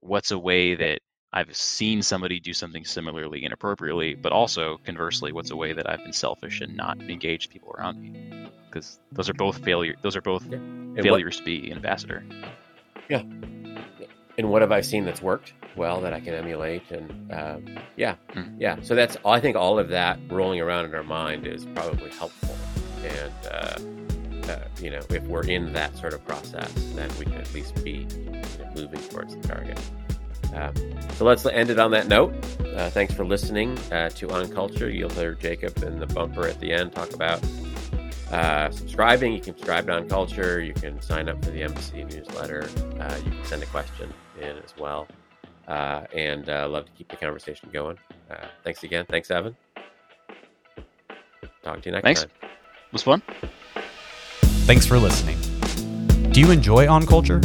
what's 0.00 0.30
a 0.30 0.38
way 0.38 0.74
that 0.74 1.00
I've 1.34 1.54
seen 1.56 2.02
somebody 2.02 2.40
do 2.40 2.52
something 2.52 2.84
similarly 2.84 3.44
inappropriately, 3.44 4.14
but 4.14 4.32
also 4.32 4.78
conversely, 4.84 5.32
what's 5.32 5.50
a 5.50 5.56
way 5.56 5.72
that 5.72 5.88
I've 5.88 6.02
been 6.04 6.12
selfish 6.12 6.60
and 6.60 6.76
not 6.76 7.00
engaged 7.00 7.50
people 7.50 7.74
around 7.78 8.00
me? 8.02 8.48
Because 8.66 8.98
those 9.12 9.28
are 9.30 9.34
both 9.34 9.62
failure. 9.64 9.94
Those 10.02 10.16
are 10.16 10.20
both 10.22 10.44
Yeah. 10.46 10.56
And 10.56 10.96
what- 10.96 11.02
failures 11.04 11.38
to 11.38 11.44
be 11.44 11.70
an 11.70 11.76
ambassador. 11.78 12.22
And 14.38 14.48
what 14.50 14.62
have 14.62 14.72
I 14.72 14.80
seen 14.80 15.04
that's 15.04 15.22
worked 15.22 15.52
well 15.76 16.00
that 16.02 16.12
I 16.12 16.20
can 16.20 16.34
emulate? 16.34 16.90
And 16.90 17.32
um, 17.32 17.64
yeah, 17.96 18.16
Mhm. 18.34 18.54
yeah. 18.58 18.76
So 18.82 18.94
that's 18.94 19.16
I 19.24 19.40
think 19.40 19.56
all 19.56 19.78
of 19.78 19.88
that 19.88 20.18
rolling 20.30 20.60
around 20.60 20.84
in 20.86 20.94
our 20.94 21.02
mind 21.02 21.46
is 21.46 21.64
probably 21.66 22.10
helpful. 22.10 22.54
And 23.04 23.32
uh, 23.50 24.50
uh, 24.52 24.58
you 24.80 24.90
know, 24.90 25.00
if 25.10 25.22
we're 25.24 25.44
in 25.46 25.72
that 25.72 25.96
sort 25.96 26.14
of 26.14 26.24
process, 26.26 26.72
then 26.94 27.08
we 27.18 27.24
can 27.24 27.34
at 27.34 27.52
least 27.54 27.82
be 27.84 28.06
you 28.10 28.30
know, 28.30 28.42
moving 28.74 29.00
towards 29.08 29.36
the 29.36 29.46
target. 29.46 29.78
Um, 30.54 30.74
so 31.14 31.24
let's 31.24 31.46
end 31.46 31.70
it 31.70 31.78
on 31.78 31.90
that 31.92 32.08
note. 32.08 32.34
Uh, 32.76 32.90
thanks 32.90 33.14
for 33.14 33.24
listening 33.24 33.78
uh, 33.90 34.10
to 34.10 34.28
On 34.30 34.46
Culture. 34.52 34.90
You'll 34.90 35.08
hear 35.10 35.34
Jacob 35.34 35.82
and 35.82 36.00
the 36.00 36.06
bumper 36.06 36.46
at 36.46 36.60
the 36.60 36.72
end 36.72 36.92
talk 36.92 37.14
about 37.14 37.40
uh, 38.32 38.70
subscribing. 38.70 39.32
You 39.32 39.40
can 39.40 39.54
subscribe 39.54 39.86
to 39.86 39.92
On 39.92 40.08
Culture. 40.08 40.60
You 40.60 40.74
can 40.74 41.00
sign 41.00 41.28
up 41.28 41.44
for 41.44 41.50
the 41.50 41.62
embassy 41.62 42.04
newsletter. 42.04 42.68
Uh, 42.98 43.16
you 43.24 43.30
can 43.30 43.44
send 43.44 43.62
a 43.62 43.66
question 43.66 44.12
in 44.40 44.56
as 44.58 44.74
well. 44.78 45.06
Uh, 45.68 46.04
and 46.14 46.48
uh, 46.48 46.68
love 46.68 46.86
to 46.86 46.92
keep 46.92 47.08
the 47.08 47.16
conversation 47.16 47.68
going. 47.72 47.98
Uh, 48.30 48.46
thanks 48.64 48.82
again. 48.82 49.06
Thanks, 49.08 49.30
Evan. 49.30 49.56
Talk 51.62 51.82
to 51.82 51.88
you 51.88 51.92
next 51.92 52.04
Thanks. 52.04 52.22
time. 52.22 52.30
was 52.92 53.02
fun. 53.02 53.22
Thanks 54.66 54.86
for 54.86 54.98
listening. 54.98 55.38
Do 56.32 56.40
you 56.40 56.50
enjoy 56.50 56.88
On 56.88 57.06
Culture? 57.06 57.40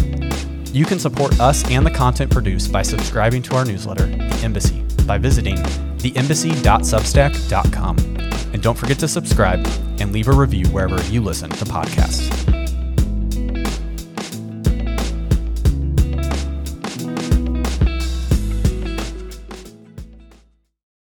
You 0.71 0.85
can 0.85 0.99
support 0.99 1.39
us 1.39 1.69
and 1.69 1.85
the 1.85 1.91
content 1.91 2.31
produced 2.31 2.71
by 2.71 2.81
subscribing 2.81 3.41
to 3.43 3.55
our 3.55 3.65
newsletter, 3.65 4.05
The 4.05 4.41
Embassy, 4.43 4.83
by 5.05 5.17
visiting 5.17 5.57
theembassy.substack.com. 5.97 8.36
And 8.57 8.63
don't 8.63 8.75
forget 8.75 8.97
to 9.01 9.07
subscribe 9.07 9.63
and 9.99 10.11
leave 10.11 10.27
a 10.27 10.31
review 10.31 10.65
wherever 10.69 10.99
you 11.11 11.21
listen 11.21 11.51
to 11.51 11.65
podcasts. 11.65 12.56